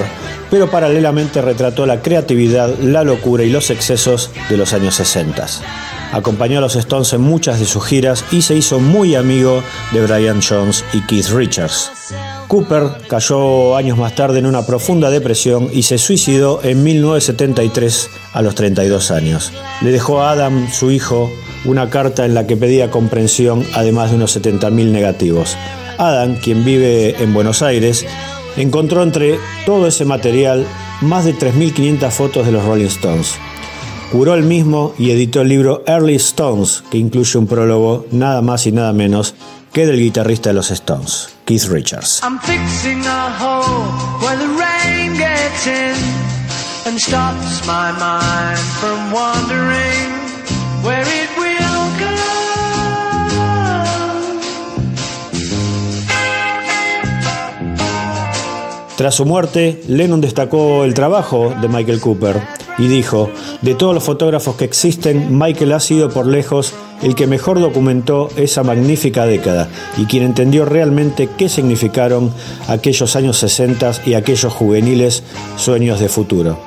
pero 0.51 0.71
paralelamente 0.71 1.43
retrató 1.43 1.85
la 1.85 2.01
creatividad, 2.01 2.79
la 2.79 3.05
locura 3.05 3.45
y 3.45 3.51
los 3.51 3.69
excesos 3.69 4.31
de 4.49 4.57
los 4.57 4.73
años 4.73 4.95
60. 4.95 5.47
Acompañó 6.13 6.57
a 6.57 6.61
los 6.63 6.77
Stones 6.77 7.13
en 7.13 7.21
muchas 7.21 7.61
de 7.61 7.67
sus 7.67 7.85
giras 7.85 8.25
y 8.31 8.41
se 8.41 8.55
hizo 8.55 8.81
muy 8.81 9.17
amigo 9.17 9.63
de 9.93 10.01
Brian 10.01 10.41
Jones 10.41 10.83
y 10.95 11.03
Keith 11.03 11.29
Richards. 11.29 11.91
Cooper 12.49 12.85
cayó 13.07 13.77
años 13.77 13.99
más 13.99 14.15
tarde 14.15 14.39
en 14.39 14.47
una 14.47 14.65
profunda 14.65 15.11
depresión 15.11 15.69
y 15.71 15.83
se 15.83 15.99
suicidó 15.99 16.65
en 16.65 16.83
1973 16.83 18.09
a 18.33 18.41
los 18.41 18.55
32 18.55 19.11
años. 19.11 19.53
Le 19.83 19.93
dejó 19.93 20.23
a 20.23 20.31
Adam, 20.31 20.73
su 20.73 20.91
hijo, 20.91 21.31
una 21.67 21.91
carta 21.91 22.25
en 22.25 22.33
la 22.33 22.47
que 22.47 22.57
pedía 22.57 22.91
comprensión 22.91 23.63
además 23.75 24.09
de 24.09 24.17
unos 24.17 24.35
70.000 24.41 24.91
negativos. 24.91 25.59
Adam, 26.01 26.37
quien 26.37 26.65
vive 26.65 27.23
en 27.23 27.35
Buenos 27.35 27.61
Aires, 27.61 28.07
encontró 28.57 29.03
entre 29.03 29.39
todo 29.67 29.87
ese 29.87 30.07
material 30.07 30.67
más 31.03 31.27
de 31.27 31.35
3.500 31.35 32.11
fotos 32.11 32.47
de 32.47 32.53
los 32.53 32.65
Rolling 32.65 32.87
Stones. 32.87 33.35
Curó 34.11 34.35
el 34.35 34.43
mismo 34.43 34.95
y 34.99 35.11
editó 35.11 35.43
el 35.43 35.49
libro 35.49 35.85
Early 35.87 36.17
Stones, 36.17 36.83
que 36.91 36.97
incluye 36.97 37.39
un 37.39 37.47
prólogo 37.47 38.07
nada 38.13 38.41
más 38.41 38.67
y 38.67 38.73
nada 38.73 38.95
menos 38.95 39.35
que 39.75 39.87
del 39.87 40.01
guitarrista 40.01 40.49
de 40.49 40.55
los 40.55 40.71
Stones, 40.71 41.29
Keith 41.45 41.65
Richards. 41.65 42.23
Tras 59.01 59.15
su 59.15 59.25
muerte, 59.25 59.81
Lennon 59.89 60.21
destacó 60.21 60.85
el 60.85 60.93
trabajo 60.93 61.55
de 61.59 61.69
Michael 61.69 62.03
Cooper 62.03 62.39
y 62.77 62.87
dijo, 62.87 63.31
de 63.63 63.75
todos 63.75 63.95
los 63.95 64.05
fotógrafos 64.05 64.57
que 64.57 64.67
existen, 64.67 65.39
Michael 65.39 65.73
ha 65.73 65.81
sido 65.81 66.11
por 66.11 66.27
lejos 66.27 66.75
el 67.01 67.15
que 67.15 67.27
mejor 67.27 67.61
documentó 67.61 68.29
esa 68.37 68.63
magnífica 68.63 69.25
década 69.25 69.71
y 69.97 70.05
quien 70.05 70.25
entendió 70.25 70.67
realmente 70.67 71.31
qué 71.39 71.49
significaron 71.49 72.31
aquellos 72.69 73.17
años 73.17 73.39
60 73.39 74.03
y 74.05 74.13
aquellos 74.13 74.53
juveniles 74.53 75.23
sueños 75.57 75.99
de 75.99 76.11
futuro. 76.11 76.59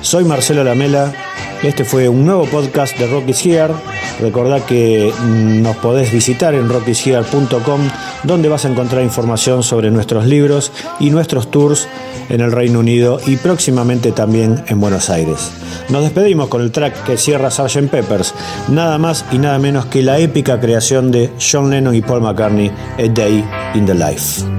Soy 0.00 0.24
Marcelo 0.24 0.64
Lamela, 0.64 1.27
este 1.62 1.84
fue 1.84 2.08
un 2.08 2.24
nuevo 2.24 2.44
podcast 2.46 2.96
de 2.98 3.06
Rock 3.06 3.28
is 3.28 3.44
Here. 3.44 3.74
Recordá 4.20 4.64
que 4.64 5.12
mm, 5.12 5.62
nos 5.62 5.76
podés 5.76 6.12
visitar 6.12 6.54
en 6.54 6.68
rockishere.com 6.68 7.80
donde 8.24 8.48
vas 8.48 8.64
a 8.64 8.68
encontrar 8.68 9.02
información 9.02 9.62
sobre 9.62 9.90
nuestros 9.90 10.26
libros 10.26 10.72
y 11.00 11.10
nuestros 11.10 11.50
tours 11.50 11.88
en 12.28 12.40
el 12.40 12.52
Reino 12.52 12.80
Unido 12.80 13.20
y 13.26 13.36
próximamente 13.36 14.12
también 14.12 14.62
en 14.68 14.80
Buenos 14.80 15.10
Aires. 15.10 15.50
Nos 15.88 16.02
despedimos 16.02 16.48
con 16.48 16.62
el 16.62 16.70
track 16.70 17.04
que 17.04 17.16
cierra 17.16 17.50
Sgt. 17.50 17.88
Peppers, 17.90 18.34
nada 18.68 18.98
más 18.98 19.24
y 19.32 19.38
nada 19.38 19.58
menos 19.58 19.86
que 19.86 20.02
la 20.02 20.18
épica 20.18 20.60
creación 20.60 21.10
de 21.10 21.30
John 21.40 21.70
Lennon 21.70 21.94
y 21.94 22.02
Paul 22.02 22.22
McCartney, 22.22 22.70
A 22.98 23.08
Day 23.08 23.44
in 23.74 23.86
the 23.86 23.94
Life. 23.94 24.57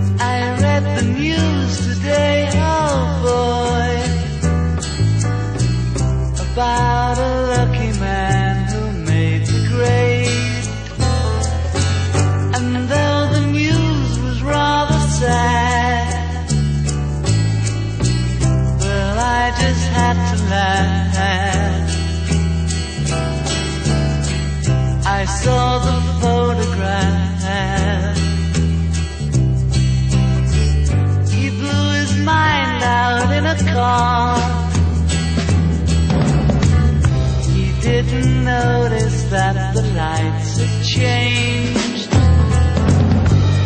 He 37.53 37.65
didn't 37.81 38.45
notice 38.45 39.23
that 39.25 39.73
the 39.75 39.81
lights 39.81 40.57
had 40.57 40.85
changed. 40.85 42.09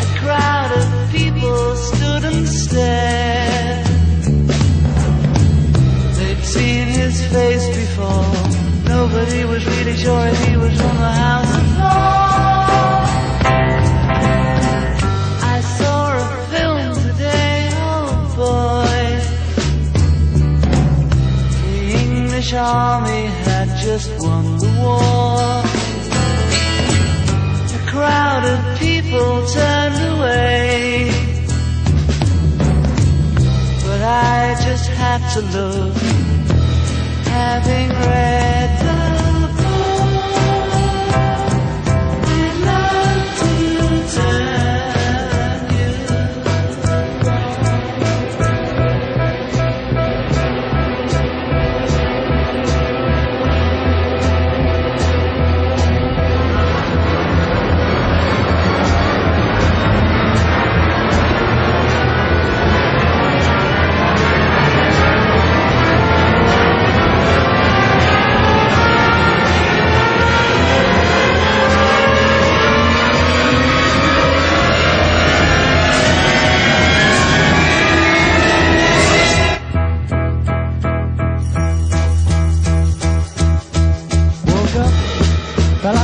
A 0.06 0.20
crowd 0.22 0.72
of 0.82 1.12
people 1.12 1.76
stood 1.76 2.24
and 2.26 2.48
stared. 2.48 3.86
They'd 6.18 6.44
seen 6.44 6.88
his 6.88 7.16
face 7.28 7.68
before. 7.82 8.34
Nobody 8.86 9.46
was 9.46 9.64
really 9.68 9.98
sure 9.98 10.26
he 10.46 10.58
was 10.58 10.76
from 10.82 10.98
the 10.98 11.12
house 11.12 11.52
before. 11.60 12.33
English 22.54 22.70
army 22.72 23.26
had 23.46 23.68
just 23.82 24.12
won 24.22 24.58
the 24.58 24.70
war. 24.80 25.64
A 27.74 27.82
crowd 27.90 28.44
of 28.46 28.60
people 28.80 29.46
turned 29.48 30.00
away. 30.14 31.12
But 33.86 34.02
I 34.02 34.56
just 34.68 34.88
had 34.90 35.22
to 35.34 35.42
look, 35.58 35.96
having 37.26 37.90
read 37.90 38.70
the 38.86 38.98
book. 39.58 39.96
I'd 42.38 42.58
love 42.70 43.26
to 43.40 43.52
tell 44.16 44.43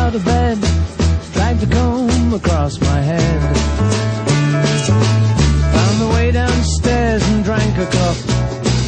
out 0.10 0.16
of 0.16 0.26
bed, 0.26 0.58
dragged 1.34 1.62
a 1.62 1.68
comb 1.68 2.34
across 2.34 2.82
my 2.82 3.00
head. 3.00 3.42
Found 5.76 6.02
the 6.02 6.08
way 6.16 6.32
downstairs 6.32 7.22
and 7.30 7.44
drank 7.44 7.78
a 7.78 7.86
cup. 7.86 8.18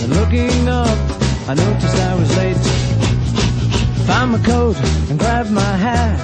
And 0.01 0.15
looking 0.15 0.67
up, 0.67 0.97
I 1.47 1.53
noticed 1.53 1.95
I 1.95 2.15
was 2.15 2.37
late. 2.37 2.57
Found 4.07 4.31
my 4.31 4.39
coat 4.39 4.77
and 5.09 5.19
grabbed 5.19 5.51
my 5.51 5.73
hat. 5.85 6.17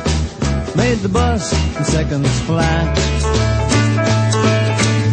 Made 0.76 0.98
the 1.06 1.10
bus 1.10 1.44
in 1.78 1.84
seconds 1.84 2.40
flat. 2.48 2.98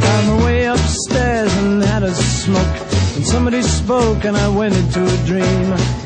Found 0.04 0.26
my 0.28 0.44
way 0.46 0.64
upstairs 0.64 1.54
and 1.58 1.82
had 1.82 2.04
a 2.04 2.14
smoke. 2.14 2.76
And 3.16 3.26
somebody 3.26 3.60
spoke 3.60 4.24
and 4.24 4.34
I 4.34 4.48
went 4.48 4.74
into 4.76 5.04
a 5.04 5.16
dream. 5.26 6.03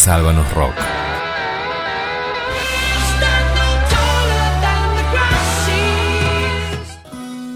Sálvanos 0.00 0.50
Rock. 0.54 0.72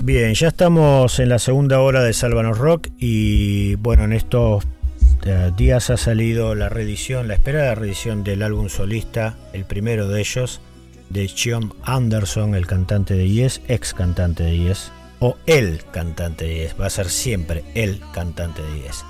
Bien, 0.03 0.35
ya 0.35 0.49
estamos 0.49 1.19
en 1.21 1.31
la 1.31 1.39
segunda 1.39 1.81
hora 1.81 2.03
de 2.03 2.13
Sálvanos 2.13 2.59
Rock 2.59 2.89
y 2.99 3.77
bueno, 3.77 4.05
en 4.05 4.13
estos 4.13 4.63
eh, 5.25 5.53
días 5.57 5.89
ha 5.89 5.97
salido 5.97 6.55
la 6.55 6.69
reedición, 6.69 7.29
la 7.29 7.35
esperada 7.35 7.75
reedición 7.77 8.25
del 8.25 8.43
álbum 8.43 8.69
solista, 8.69 9.37
el 9.55 9.65
primero 9.65 10.09
de 10.09 10.21
ellos, 10.21 10.61
de 11.09 11.31
John 11.35 11.73
Anderson, 11.85 12.55
el 12.55 12.67
cantante 12.67 13.15
de 13.15 13.27
Yes, 13.27 13.63
ex 13.69 13.95
cantante 13.95 14.43
de 14.43 14.59
Yes, 14.59 14.93
o 15.19 15.39
el 15.47 15.83
cantante 15.93 16.45
de 16.45 16.57
Yes, 16.57 16.77
va 16.79 16.89
a 16.89 16.91
ser 16.91 17.09
siempre 17.09 17.65
el 17.75 18.03
cantante 18.13 18.61
de 18.61 18.83
Yes. 18.83 19.03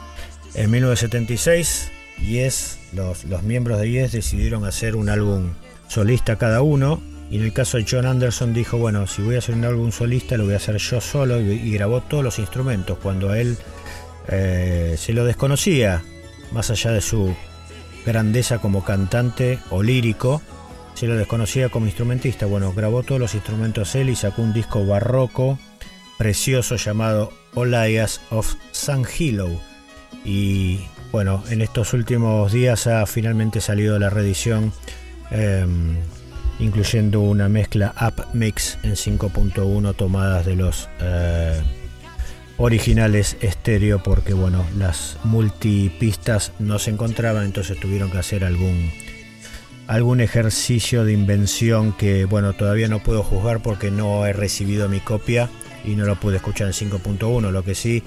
En 0.54 0.70
1976, 0.70 1.90
Yes, 2.20 2.78
los, 2.94 3.24
los 3.24 3.42
miembros 3.42 3.80
de 3.80 3.90
Yes 3.90 4.12
decidieron 4.12 4.64
hacer 4.64 4.96
un 4.96 5.08
álbum 5.08 5.50
solista 5.88 6.36
cada 6.36 6.62
uno 6.62 7.00
y 7.30 7.36
en 7.36 7.44
el 7.44 7.52
caso 7.52 7.78
de 7.78 7.86
John 7.88 8.06
Anderson 8.06 8.52
dijo, 8.52 8.76
bueno, 8.78 9.06
si 9.06 9.22
voy 9.22 9.36
a 9.36 9.38
hacer 9.38 9.54
un 9.54 9.64
álbum 9.64 9.90
solista 9.92 10.36
lo 10.36 10.44
voy 10.44 10.54
a 10.54 10.58
hacer 10.58 10.76
yo 10.76 11.00
solo 11.00 11.40
y, 11.40 11.70
grabó 11.72 12.00
todos 12.00 12.22
los 12.22 12.38
instrumentos 12.38 12.98
cuando 13.02 13.30
a 13.30 13.38
él 13.38 13.56
eh, 14.28 14.94
se 14.98 15.12
lo 15.12 15.24
desconocía, 15.24 16.02
más 16.52 16.70
allá 16.70 16.92
de 16.92 17.00
su 17.00 17.34
grandeza 18.06 18.58
como 18.58 18.84
cantante 18.84 19.58
o 19.70 19.82
lírico, 19.82 20.42
se 20.94 21.06
lo 21.06 21.16
desconocía 21.16 21.70
como 21.70 21.86
instrumentista. 21.86 22.46
Bueno, 22.46 22.72
grabó 22.72 23.02
todos 23.02 23.20
los 23.20 23.34
instrumentos 23.34 23.94
él 23.94 24.10
y 24.10 24.16
sacó 24.16 24.42
un 24.42 24.52
disco 24.52 24.86
barroco 24.86 25.58
precioso 26.18 26.76
llamado 26.76 27.32
Olias 27.54 28.20
of 28.30 28.54
San 28.72 29.04
Hilo. 29.18 29.48
Y 30.24 30.80
bueno, 31.14 31.44
en 31.48 31.60
estos 31.60 31.92
últimos 31.92 32.50
días 32.50 32.88
ha 32.88 33.06
finalmente 33.06 33.60
salido 33.60 34.00
la 34.00 34.10
reedición, 34.10 34.72
eh, 35.30 35.64
incluyendo 36.58 37.20
una 37.20 37.48
mezcla 37.48 37.94
up 38.00 38.26
mix 38.32 38.78
en 38.82 38.96
5.1 38.96 39.94
tomadas 39.94 40.44
de 40.44 40.56
los 40.56 40.88
eh, 41.00 41.62
originales 42.56 43.36
estéreo, 43.42 44.02
porque 44.02 44.34
bueno, 44.34 44.66
las 44.76 45.16
multipistas 45.22 46.50
no 46.58 46.80
se 46.80 46.90
encontraban, 46.90 47.44
entonces 47.44 47.78
tuvieron 47.78 48.10
que 48.10 48.18
hacer 48.18 48.44
algún 48.44 48.90
algún 49.86 50.20
ejercicio 50.20 51.04
de 51.04 51.12
invención 51.12 51.92
que 51.92 52.24
bueno 52.24 52.54
todavía 52.54 52.88
no 52.88 53.04
puedo 53.04 53.22
juzgar 53.22 53.62
porque 53.62 53.92
no 53.92 54.26
he 54.26 54.32
recibido 54.32 54.88
mi 54.88 54.98
copia 54.98 55.48
y 55.84 55.94
no 55.94 56.06
lo 56.06 56.18
pude 56.18 56.38
escuchar 56.38 56.66
en 56.66 56.72
5.1 56.72 57.52
lo 57.52 57.62
que 57.62 57.76
sí 57.76 58.02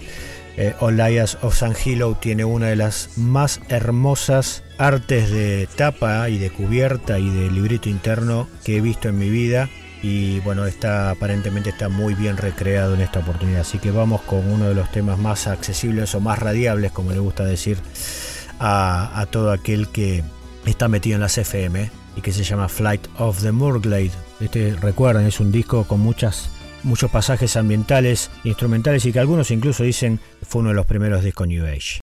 eh, 0.58 0.74
Olias 0.80 1.38
of 1.42 1.56
San 1.56 1.74
Hilo 1.86 2.18
tiene 2.20 2.44
una 2.44 2.68
de 2.68 2.76
las 2.76 3.18
más 3.18 3.62
hermosas 3.70 4.64
artes 4.78 5.32
de 5.32 5.68
tapa 5.76 6.28
y 6.30 6.38
de 6.40 6.50
cubierta 6.50 7.20
y 7.20 7.30
de 7.30 7.52
librito 7.52 7.90
interno 7.90 8.48
que 8.64 8.78
he 8.78 8.82
visto 8.82 9.08
en 9.08 9.18
mi 9.18 9.30
vida. 9.30 9.70
Y 10.04 10.40
bueno 10.42 10.66
está 10.66 11.10
aparentemente 11.10 11.70
está 11.70 11.90
muy 11.90 12.14
bien 12.14 12.38
recreado 12.38 12.96
en 12.96 13.02
esta 13.02 13.20
oportunidad. 13.20 13.62
Así 13.62 13.80
que 13.80 13.92
vamos 13.92 14.22
con 14.22 14.48
uno 14.50 14.68
de 14.68 14.76
los 14.76 14.92
temas 14.92 15.18
más 15.18 15.48
accesibles 15.48 16.14
o 16.16 16.20
más 16.20 16.40
radiables 16.40 16.92
como 16.92 17.12
le 17.12 17.20
gusta 17.20 17.46
decir 17.46 17.78
a, 18.60 19.20
a 19.20 19.26
todo 19.28 19.52
aquel 19.52 19.88
que 19.88 20.24
está 20.66 20.88
metido 20.88 21.16
en 21.16 21.22
las 21.22 21.38
FM 21.38 21.90
y 22.18 22.22
que 22.22 22.34
se 22.34 22.44
llama 22.44 22.68
Flight 22.68 23.08
of 23.20 23.42
the 23.42 23.52
Moorglade. 23.52 24.12
Este, 24.40 24.76
recuerden, 24.76 25.28
es 25.28 25.40
un 25.40 25.52
disco 25.52 25.84
con 25.86 26.00
muchas, 26.00 26.50
muchos 26.88 27.12
pasajes 27.12 27.56
ambientales, 27.56 28.32
instrumentales 28.44 29.06
y 29.06 29.12
que 29.12 29.20
algunos 29.20 29.52
incluso 29.52 29.84
dicen 29.84 30.20
fue 30.42 30.62
uno 30.62 30.70
de 30.70 30.76
los 30.76 30.86
primeros 30.86 31.24
discos 31.24 31.48
New 31.48 31.66
Age. 31.66 32.00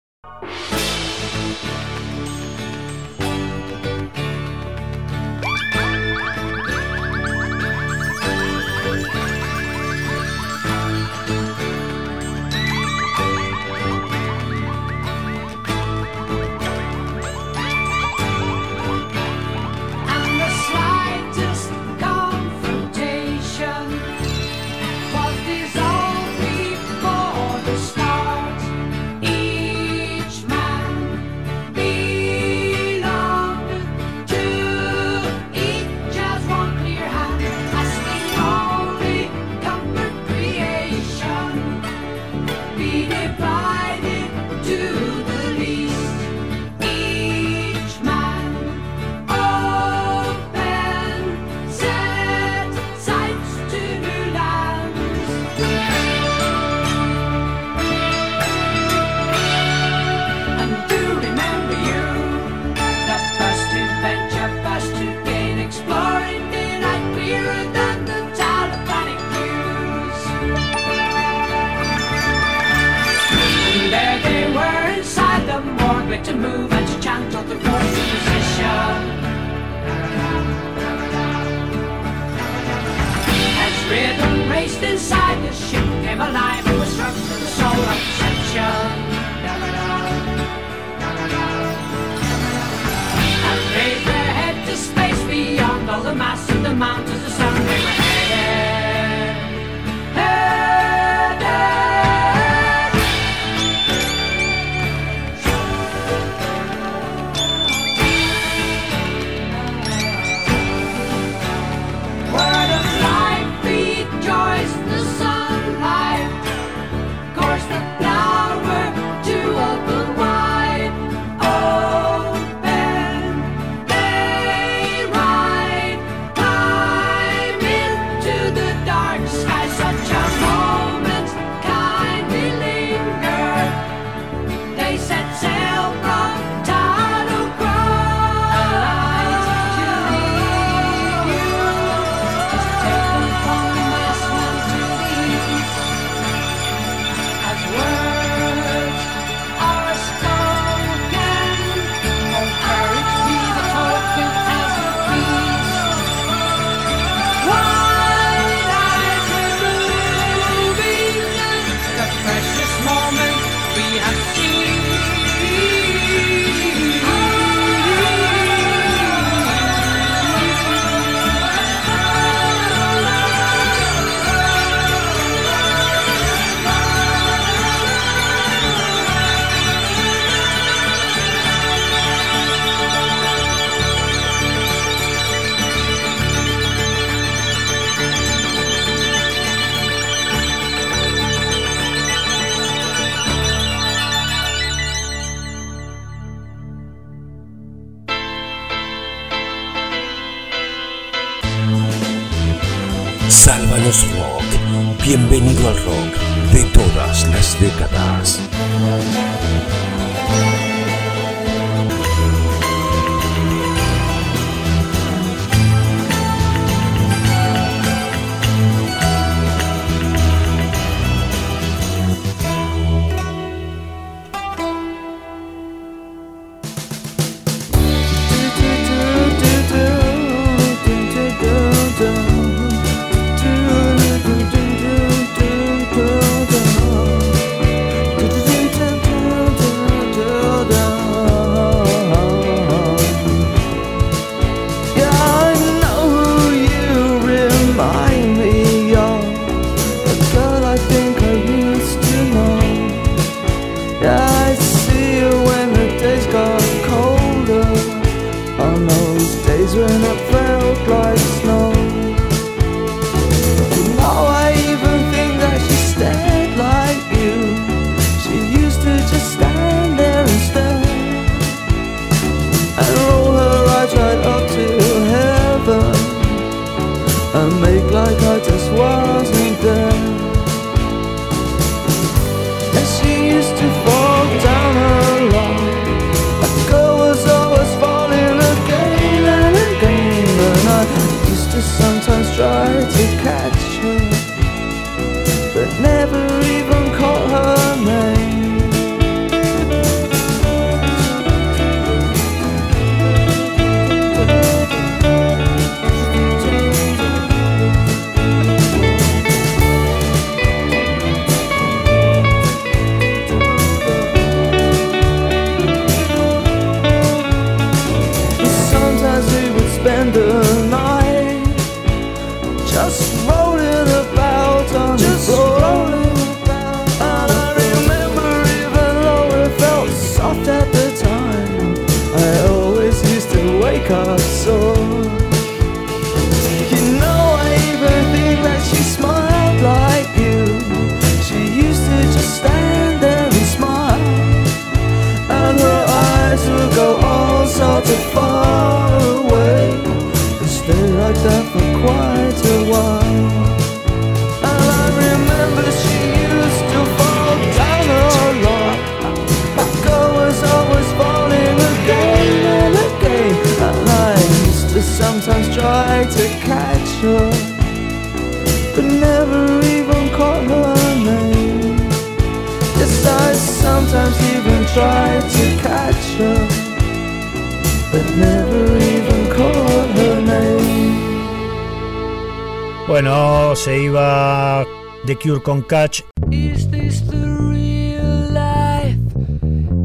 Con 385.42 385.62
Catch. 385.62 386.02
Is 386.30 386.68
this 386.70 387.00
the 387.02 387.26
real 387.50 388.32
life? 388.32 388.98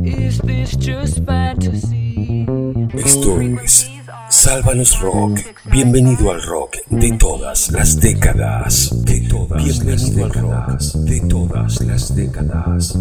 Is 0.04 0.40
this 0.40 0.76
just 0.78 1.26
fantasy? 1.26 2.46
Esto 2.94 3.40
es 3.42 3.90
Sálvanos 4.30 5.00
Rock. 5.02 5.40
Bienvenido 5.72 6.32
al 6.32 6.42
rock 6.44 6.78
de 6.90 7.18
todas 7.18 7.72
las 7.72 8.00
décadas. 8.00 8.90
De 9.06 9.22
todas 9.22 9.64
Bienvenido 9.64 10.26
al 10.26 10.32
rock 10.34 10.82
de 11.06 11.22
todas 11.22 11.82
las 11.82 12.16
décadas. 12.16 12.98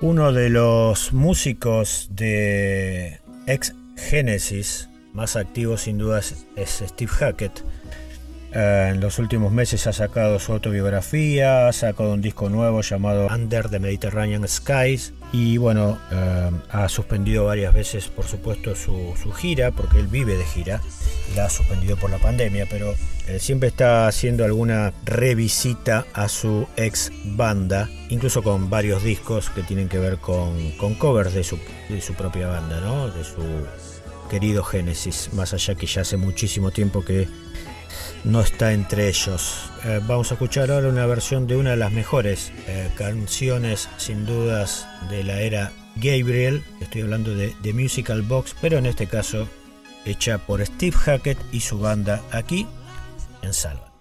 Uno 0.00 0.32
de 0.32 0.50
los 0.50 1.12
músicos 1.12 2.08
de 2.12 3.20
ex 3.46 3.74
Genesis 3.96 4.88
más 5.12 5.36
activos 5.36 5.82
sin 5.82 5.98
duda 5.98 6.18
es 6.18 6.46
es 6.56 6.82
Steve 6.86 7.10
Hackett. 7.12 7.64
Eh, 8.54 8.90
en 8.92 9.00
los 9.00 9.18
últimos 9.18 9.50
meses 9.50 9.88
ha 9.88 9.92
sacado 9.92 10.38
su 10.38 10.52
autobiografía, 10.52 11.66
ha 11.66 11.72
sacado 11.72 12.12
un 12.12 12.22
disco 12.22 12.48
nuevo 12.48 12.82
llamado 12.82 13.26
Under 13.26 13.68
the 13.68 13.80
Mediterranean 13.80 14.46
Skies 14.46 15.12
y 15.32 15.56
bueno, 15.56 15.98
eh, 16.12 16.50
ha 16.70 16.88
suspendido 16.88 17.46
varias 17.46 17.74
veces 17.74 18.06
por 18.06 18.26
supuesto 18.26 18.76
su, 18.76 19.12
gira, 19.32 19.72
porque 19.72 19.98
él 19.98 20.06
vive 20.06 20.36
de 20.36 20.44
gira, 20.44 20.80
la 21.34 21.46
ha 21.46 21.50
suspendido 21.50 21.96
por 21.96 22.10
la 22.10 22.18
pandemia, 22.18 22.68
pero 22.70 22.94
eh, 23.26 23.40
siempre 23.40 23.70
está 23.70 24.06
haciendo 24.06 24.44
alguna 24.44 24.92
revisita 25.04 26.06
a 26.12 26.28
su 26.28 26.68
ex 26.76 27.10
banda, 27.24 27.90
incluso 28.08 28.44
con 28.44 28.70
varios 28.70 29.02
discos 29.02 29.50
que 29.50 29.64
tienen 29.64 29.88
que 29.88 29.98
ver 29.98 30.18
con, 30.18 30.70
covers 30.98 31.34
de 31.34 31.42
su, 31.42 31.58
de 31.88 32.00
su 32.00 32.14
propia 32.14 32.46
banda, 32.46 32.80
¿no? 32.80 33.10
de 33.10 33.24
su 33.24 33.42
querido 34.30 34.62
Genesis, 34.62 35.30
más 35.32 35.52
allá 35.52 35.74
que 35.74 35.86
ya 35.86 36.02
hace 36.02 36.16
muchísimo 36.16 36.70
tiempo 36.70 37.04
que 37.04 37.26
no 38.24 38.40
está 38.40 38.72
entre 38.72 39.08
ellos. 39.08 39.70
Eh, 39.84 40.00
vamos 40.06 40.30
a 40.30 40.34
escuchar 40.34 40.70
ahora 40.70 40.88
una 40.88 41.06
versión 41.06 41.46
de 41.46 41.56
una 41.56 41.70
de 41.70 41.76
las 41.76 41.92
mejores 41.92 42.52
eh, 42.66 42.90
canciones, 42.96 43.88
sin 43.98 44.26
dudas, 44.26 44.88
de 45.10 45.22
la 45.22 45.40
era 45.40 45.72
Gabriel. 45.96 46.64
Estoy 46.80 47.02
hablando 47.02 47.34
de 47.34 47.54
The 47.62 47.72
Musical 47.72 48.22
Box, 48.22 48.56
pero 48.60 48.78
en 48.78 48.86
este 48.86 49.06
caso 49.06 49.48
hecha 50.04 50.38
por 50.38 50.64
Steve 50.64 50.96
Hackett 50.96 51.38
y 51.52 51.60
su 51.60 51.78
banda 51.78 52.22
aquí 52.32 52.66
en 53.42 53.52
Salva. 53.52 53.93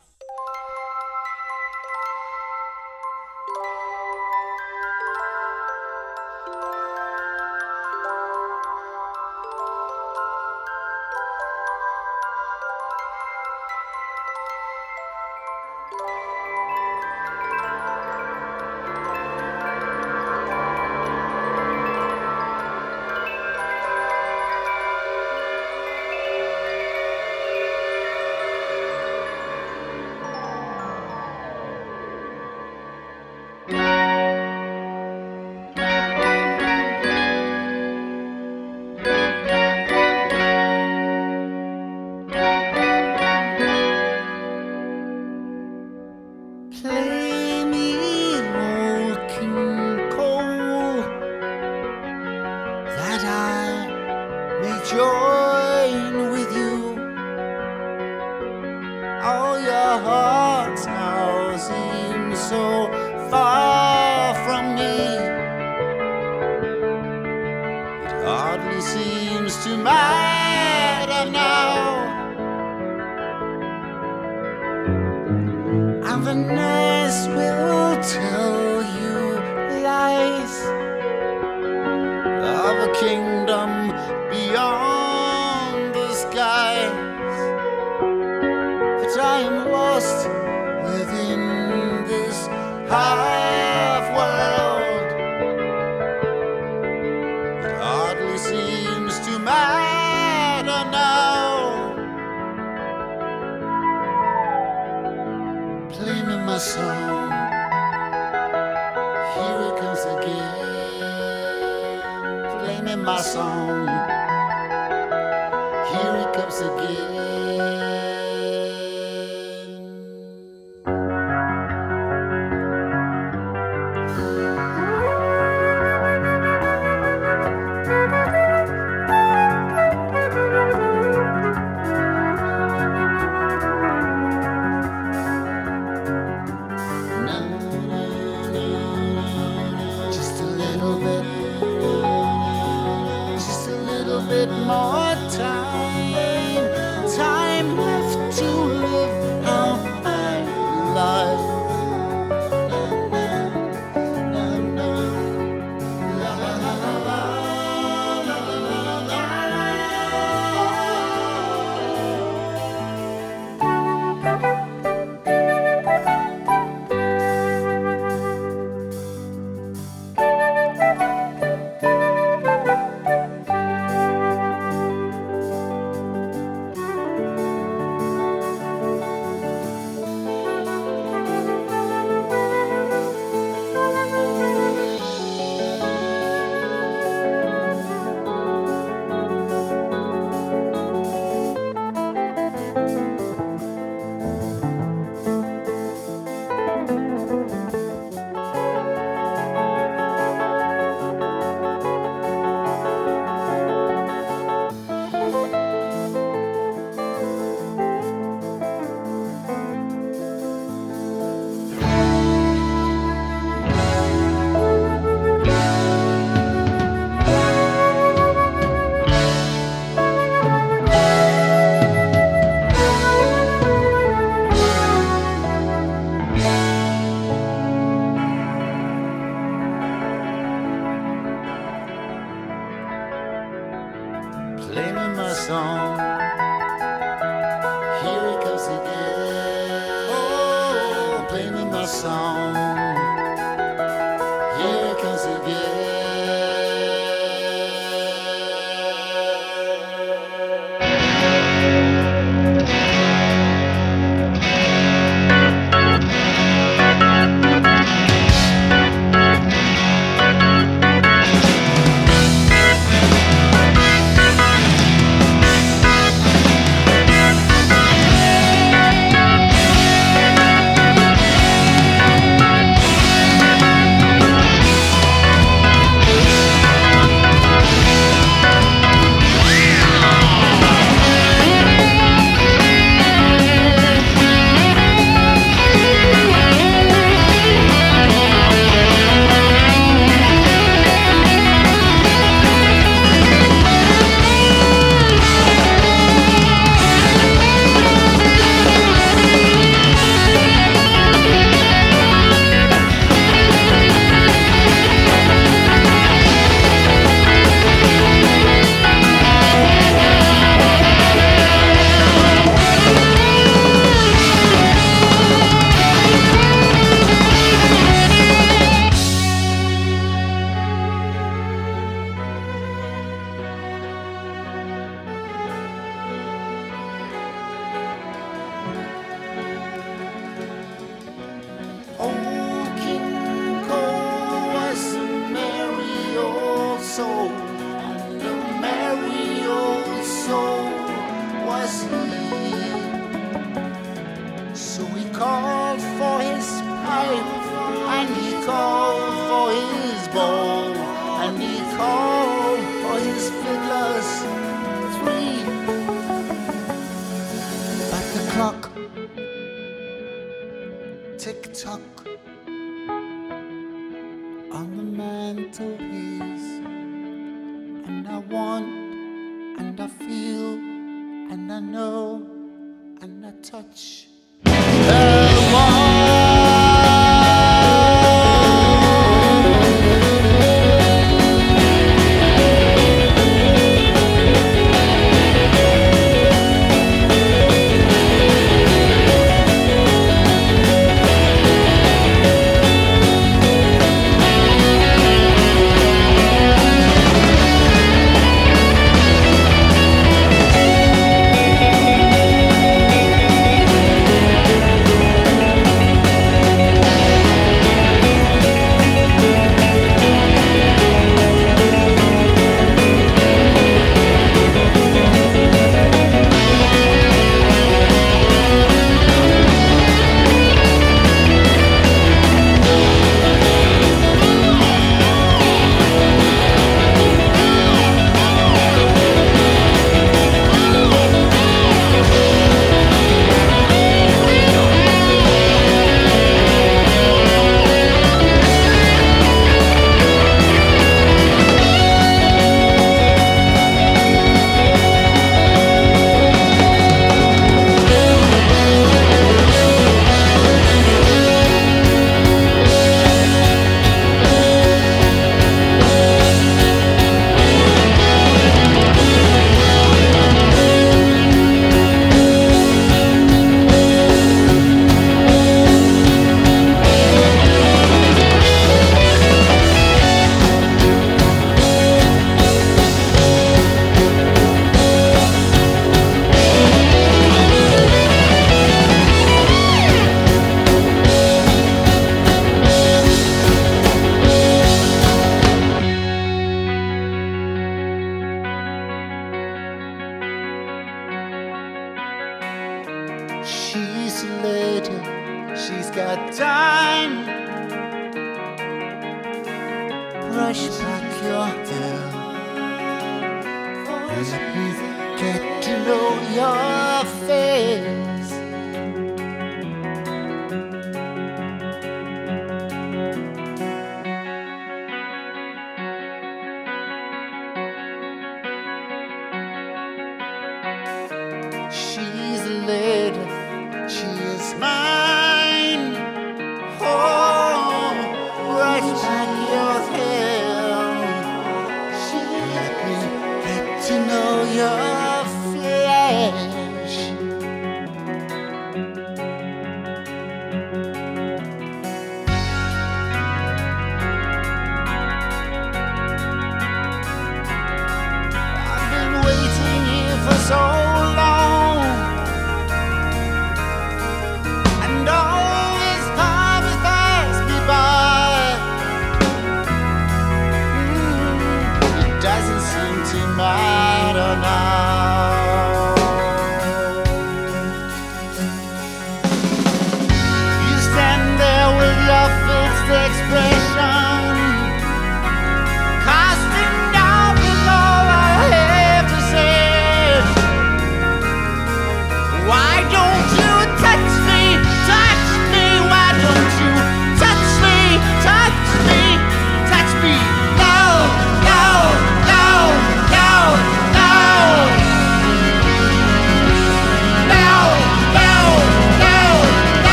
Play 234.74 234.92
my 234.92 235.32
song. 235.34 235.93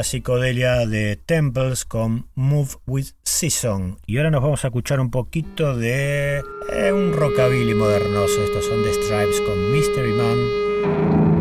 La 0.00 0.04
psicodelia 0.04 0.86
de 0.86 1.16
Temples 1.16 1.84
con 1.84 2.26
Move 2.34 2.70
with 2.86 3.08
Season. 3.22 3.98
Y 4.06 4.16
ahora 4.16 4.30
nos 4.30 4.40
vamos 4.40 4.64
a 4.64 4.68
escuchar 4.68 4.98
un 4.98 5.10
poquito 5.10 5.76
de 5.76 6.42
eh, 6.72 6.90
un 6.90 7.12
rockabilly 7.12 7.74
modernoso. 7.74 8.42
Estos 8.42 8.64
son 8.64 8.82
The 8.82 8.94
Stripes 8.94 9.42
con 9.42 9.70
Mystery 9.70 10.12
Man. 10.12 11.39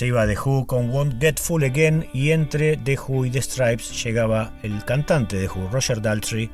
Se 0.00 0.06
iba 0.06 0.26
The 0.26 0.34
Who 0.34 0.66
con 0.66 0.88
Won't 0.88 1.20
Get 1.20 1.38
Full 1.38 1.62
Again 1.62 2.08
y 2.14 2.30
entre 2.30 2.78
The 2.78 2.98
Who 2.98 3.26
y 3.26 3.30
The 3.30 3.42
Stripes 3.42 4.02
llegaba 4.02 4.50
el 4.62 4.82
cantante 4.86 5.36
de 5.36 5.46
Who, 5.46 5.68
Roger 5.70 6.00
Daltrey, 6.00 6.50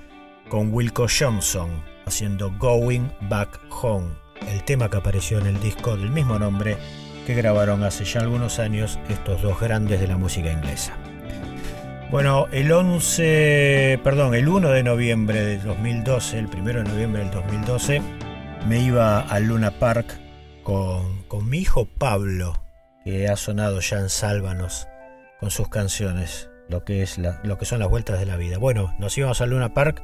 con 0.49 0.75
Wilco 0.75 1.07
Johnson 1.09 1.71
haciendo 2.07 2.51
Going 2.59 3.09
Back 3.31 3.61
Home, 3.71 4.09
el 4.49 4.65
tema 4.65 4.91
que 4.91 4.97
apareció 4.97 5.39
en 5.39 5.47
el 5.47 5.61
disco 5.61 5.97
del 5.97 6.11
mismo 6.11 6.41
nombre 6.41 6.77
que 7.25 7.37
grabaron 7.37 7.85
hace 7.85 8.05
ya 8.05 8.19
algunos 8.19 8.59
años 8.59 8.99
estos 9.09 9.41
dos 9.43 9.61
grandes 9.61 10.01
de 10.01 10.09
la 10.09 10.17
música 10.17 10.51
inglesa. 10.51 10.97
Bueno, 12.11 12.49
el 12.51 12.73
11, 12.73 14.01
perdón, 14.03 14.35
el 14.35 14.49
1 14.49 14.71
de 14.71 14.83
noviembre 14.83 15.45
del 15.45 15.63
2012, 15.63 16.41
el 16.41 16.47
1 16.47 16.65
de 16.65 16.83
noviembre 16.83 17.23
del 17.23 17.31
2012, 17.31 18.03
me 18.67 18.81
iba 18.81 19.21
al 19.21 19.45
Luna 19.45 19.71
Park 19.71 20.19
con, 20.65 21.23
con 21.29 21.49
mi 21.49 21.59
hijo 21.59 21.85
Pablo, 21.85 22.66
que 23.07 23.29
ha 23.29 23.37
sonado 23.37 23.79
ya 23.79 24.01
en 24.01 24.09
Sálvanos 24.09 24.89
con 25.39 25.53
sus 25.53 25.69
canciones, 25.69 26.51
lo 26.69 26.83
que, 26.83 27.03
es 27.03 27.19
lo 27.19 27.57
que 27.57 27.65
son 27.65 27.79
las 27.79 27.89
vueltas 27.89 28.19
de 28.19 28.27
la 28.27 28.37
vida. 28.37 28.59
Bueno, 28.59 28.97
nos 28.99 29.17
íbamos 29.17 29.41
al 29.41 29.51
Luna 29.51 29.73
Park 29.75 30.03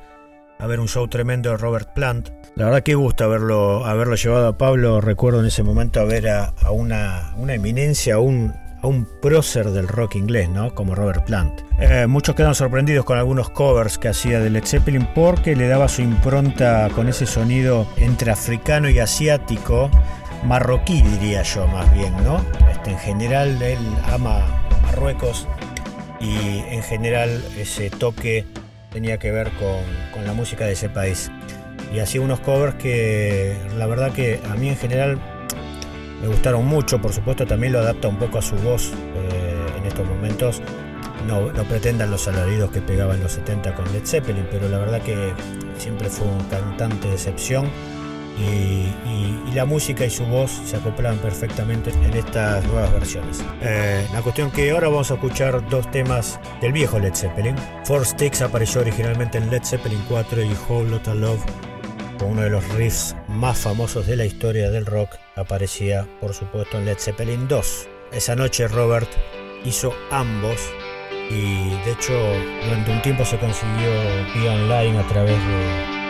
a 0.61 0.67
ver 0.69 0.79
un 0.79 0.87
show 0.87 1.09
tremendo 1.09 1.51
de 1.51 1.57
Robert 1.57 1.93
Plant. 1.95 2.29
La 2.55 2.67
verdad 2.67 2.85
que 2.85 2.95
gusta 2.95 3.25
haberlo, 3.25 3.85
haberlo 3.87 4.15
llevado 4.15 4.47
a 4.47 4.57
Pablo. 4.57 5.01
Recuerdo 5.01 5.41
en 5.41 5.47
ese 5.47 5.65
momento 5.65 5.99
a 5.99 6.05
ver 6.05 6.29
a, 6.29 6.55
a 6.63 6.71
una, 6.71 7.35
eminencia, 7.49 8.15
a 8.15 8.19
un, 8.21 8.55
a 8.83 8.89
prócer 9.21 9.71
del 9.71 9.89
rock 9.89 10.15
inglés, 10.15 10.49
¿no? 10.49 10.73
Como 10.73 10.95
Robert 10.95 11.25
Plant. 11.25 11.61
Eh, 11.81 12.07
muchos 12.07 12.37
quedan 12.37 12.55
sorprendidos 12.55 13.05
con 13.05 13.19
algunos 13.19 13.51
covers 13.51 13.99
que 13.99 14.11
hacía 14.11 14.39
de 14.39 14.49
Led 14.49 14.65
Zeppelin 14.65 15.09
porque 15.13 15.57
le 15.57 15.67
daba 15.67 15.89
su 15.89 16.03
impronta 16.03 16.89
con 16.95 17.09
ese 17.09 17.27
sonido 17.27 17.89
entre 17.97 18.31
africano 18.31 18.89
y 18.89 19.01
asiático, 19.01 19.91
marroquí 20.45 21.03
diría 21.03 21.43
yo 21.43 21.67
más 21.67 21.93
bien, 21.95 22.13
¿no? 22.25 22.45
Este, 22.71 22.91
en 22.91 22.99
general 22.99 23.63
él 23.63 23.79
ama 24.13 24.45
Marruecos 24.83 25.47
y 26.21 26.59
en 26.71 26.83
general 26.83 27.43
ese 27.59 27.91
toque 27.91 28.45
tenía 28.93 29.19
que 29.19 29.31
ver 29.31 29.51
con, 29.53 29.83
con 30.13 30.25
la 30.27 30.33
música 30.33 30.67
de 30.67 30.73
ese 30.73 30.89
país. 30.89 31.31
Y 31.93 31.99
hacía 31.99 32.21
unos 32.21 32.41
covers 32.41 32.75
que 32.77 33.57
la 33.77 33.87
verdad 33.87 34.13
que 34.13 34.41
a 34.51 34.55
mí 34.55 34.69
en 34.69 34.77
general 34.77 35.19
me 36.23 36.29
gustaron 36.29 36.67
mucho, 36.67 37.01
por 37.01 37.13
supuesto 37.13 37.47
también 37.47 37.73
lo 37.73 37.81
adapta 37.81 38.09
un 38.09 38.17
poco 38.17 38.39
a 38.39 38.43
su 38.43 38.55
voz 38.57 38.93
eh, 38.93 39.79
en 39.79 39.87
estos 39.87 40.07
momentos. 40.07 40.63
No, 41.27 41.53
no 41.53 41.65
pretendan 41.65 42.11
los 42.11 42.27
alaridos 42.27 42.71
que 42.71 42.81
pegaba 42.81 43.15
en 43.15 43.23
los 43.23 43.33
70 43.33 43.75
con 43.75 43.93
Led 43.93 44.05
Zeppelin, 44.05 44.47
pero 44.51 44.69
la 44.69 44.79
verdad 44.79 45.03
que 45.03 45.33
siempre 45.79 46.09
fue 46.09 46.27
un 46.27 46.41
cantante 46.45 47.09
de 47.09 47.15
excepción 47.15 47.71
y, 48.39 49.53
la 49.55 49.67
música 49.67 50.07
y 50.07 50.11
su 50.11 50.25
voz 50.25 50.51
se 50.65 50.77
acoplaban 50.77 51.19
perfectamente 51.19 51.91
en 51.91 52.15
estas 52.15 52.65
nuevas 52.69 52.91
versiones. 52.91 53.45
Eh, 53.61 54.07
la 54.11 54.23
cuestión 54.23 54.51
que 54.51 54.71
ahora 54.71 54.89
vamos 54.89 55.11
a 55.11 55.15
escuchar 55.15 55.69
dos 55.69 55.91
temas 55.91 56.41
del 56.63 56.73
viejo 56.73 56.99
Led 56.99 57.15
Zeppelin. 57.15 57.55
Four 57.85 58.07
Sticks 58.07 58.41
apareció 58.41 58.81
originalmente 58.81 59.37
en 59.37 59.51
Led 59.51 59.63
Zeppelin 59.63 60.03
4 60.09 60.43
y 60.43 60.57
Whole 60.67 60.89
Lotta 60.89 61.15
Love, 61.15 61.45
con 62.19 62.31
uno 62.31 62.43
de 62.43 62.49
los 62.49 62.67
riffs 62.71 63.15
más 63.29 63.59
famosos 63.59 64.07
de 64.07 64.17
la 64.17 64.25
historia 64.25 64.71
del 64.71 64.87
rock, 64.87 65.11
aparecía 65.37 66.09
por 66.19 66.33
supuesto 66.33 66.79
en 66.79 66.87
Led 66.87 66.97
Zeppelin 66.99 67.47
2. 67.47 67.89
Esa 68.13 68.35
noche 68.35 68.69
Robert 68.69 69.11
hizo 69.67 69.93
ambos 70.11 70.57
y 71.31 71.71
de 71.85 71.93
hecho 71.93 72.15
durante 72.65 72.91
un 72.91 73.03
tiempo 73.03 73.25
se 73.27 73.39
consiguió 73.39 73.91
vía 74.35 74.53
online 74.53 74.99
a 74.99 75.07
través 75.09 75.37
de 75.37 76.03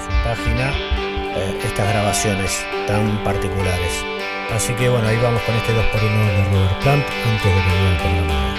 su 0.00 0.10
página 0.24 0.93
eh, 1.36 1.58
estas 1.64 1.88
grabaciones 1.88 2.64
tan 2.86 3.22
particulares. 3.24 4.04
Así 4.52 4.72
que 4.74 4.88
bueno, 4.88 5.08
ahí 5.08 5.16
vamos 5.22 5.42
con 5.42 5.54
este 5.56 5.72
2x1 5.72 6.36
de 6.36 6.44
Robert 6.50 6.82
Plant 6.82 7.04
antes 7.26 7.54
de 7.54 7.60
que 7.60 7.70
vea 7.70 7.90
el 7.90 7.96
programa. 7.96 8.53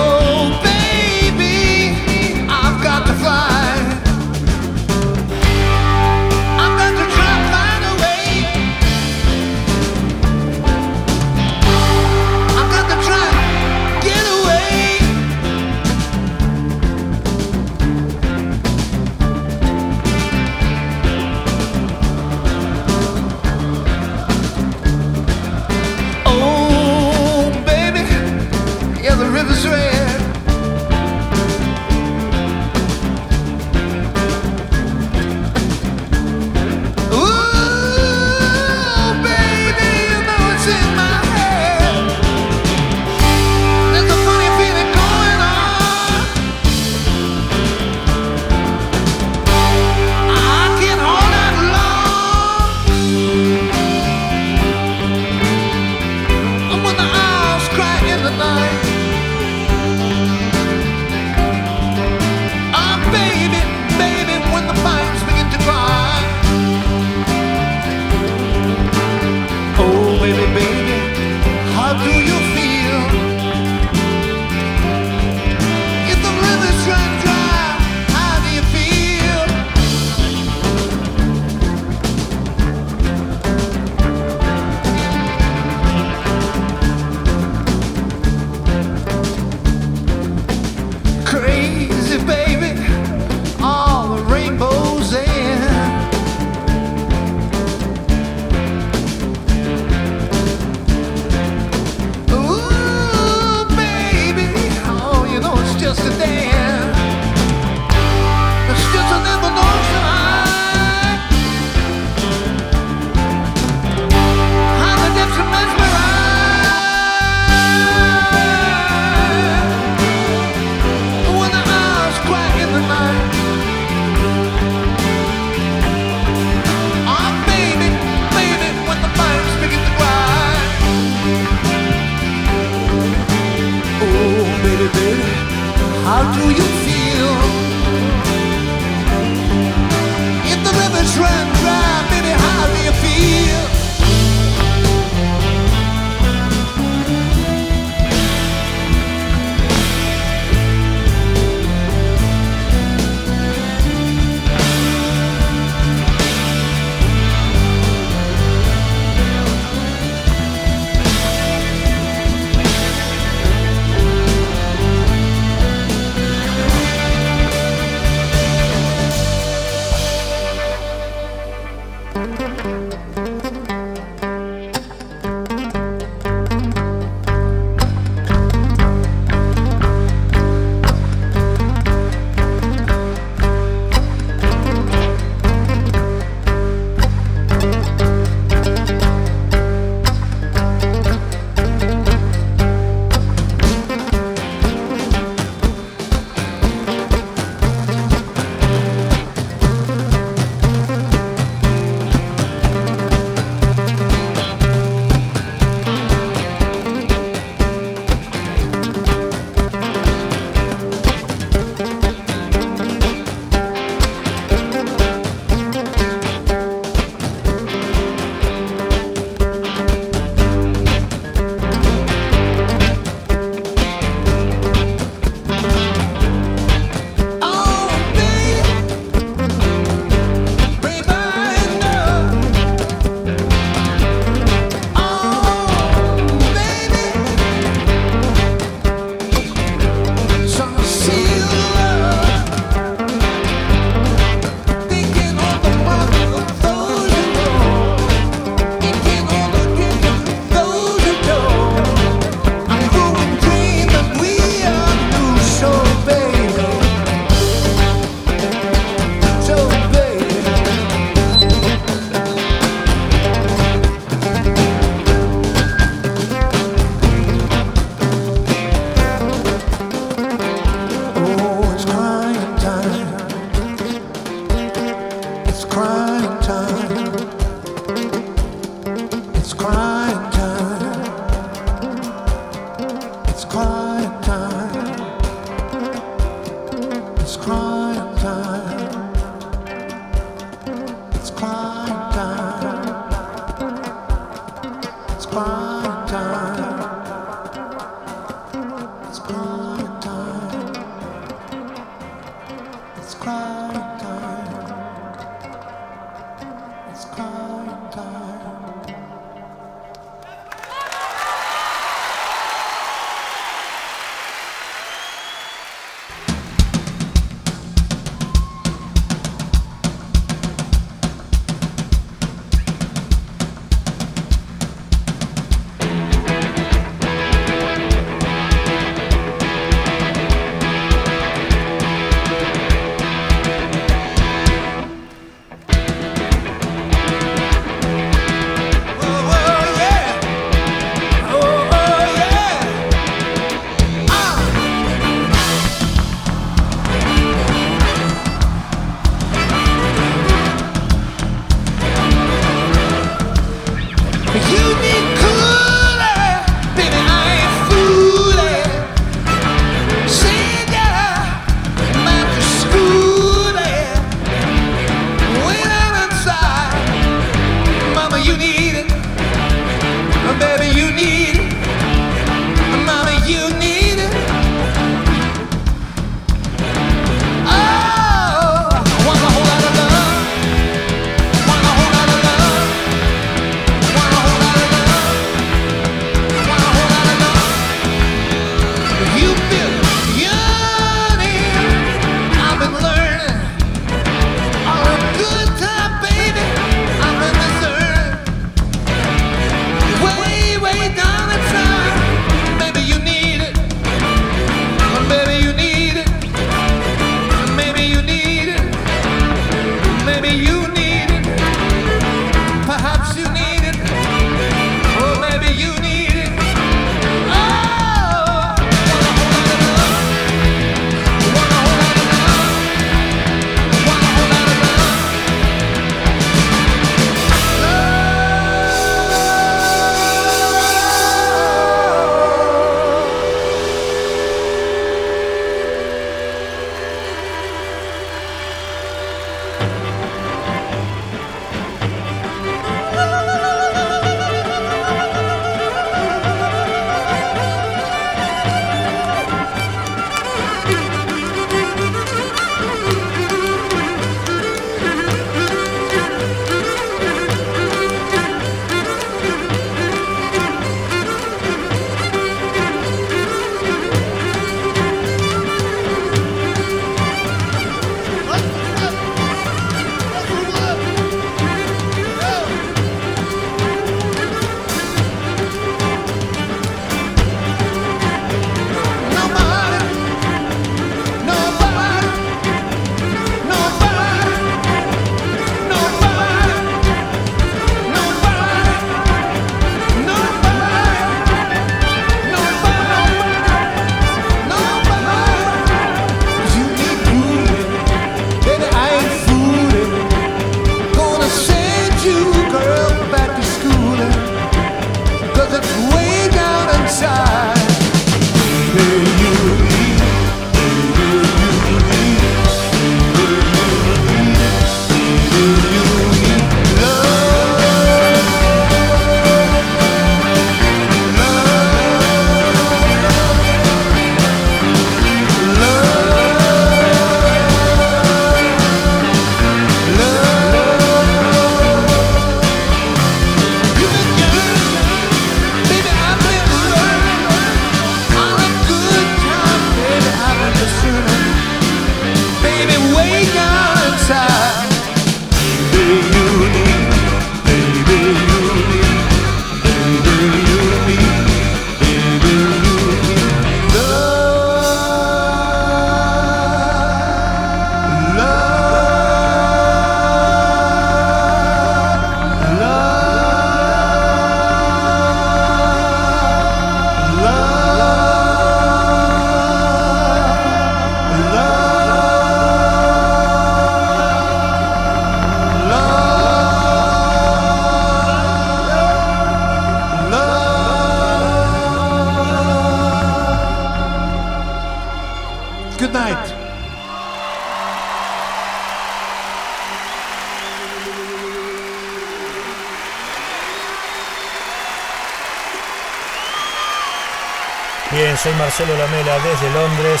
Soy 598.22 598.32
Marcelo 598.34 598.76
Lamela 598.76 599.18
desde 599.18 599.50
Londres, 599.50 600.00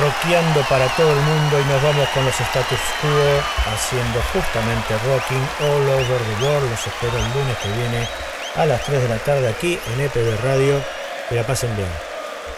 rockeando 0.00 0.62
para 0.70 0.86
todo 0.96 1.10
el 1.10 1.20
mundo 1.20 1.60
y 1.60 1.64
nos 1.64 1.82
vamos 1.82 2.08
con 2.14 2.24
los 2.24 2.40
status 2.40 2.78
quo 3.02 3.72
haciendo 3.74 4.22
justamente 4.32 4.94
rocking 5.06 5.48
all 5.60 5.88
over 5.90 6.18
the 6.18 6.44
world. 6.44 6.70
Los 6.70 6.86
espero 6.86 7.12
el 7.18 7.24
lunes 7.34 7.56
que 7.62 7.68
viene 7.72 8.08
a 8.56 8.64
las 8.64 8.82
3 8.84 9.02
de 9.02 9.08
la 9.08 9.18
tarde 9.18 9.48
aquí 9.48 9.78
en 9.92 10.00
EPB 10.00 10.42
Radio. 10.42 10.80
Que 11.28 11.34
la 11.34 11.46
pasen 11.46 11.76
bien. 11.76 11.88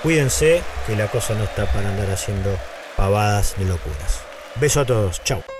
Cuídense 0.02 0.62
que 0.86 0.94
la 0.94 1.08
cosa 1.08 1.34
no 1.34 1.44
está 1.44 1.66
para 1.66 1.88
andar 1.88 2.10
haciendo 2.10 2.56
pavadas 2.96 3.54
ni 3.58 3.64
locuras. 3.64 4.20
Beso 4.56 4.80
a 4.80 4.84
todos, 4.84 5.22
chao. 5.24 5.53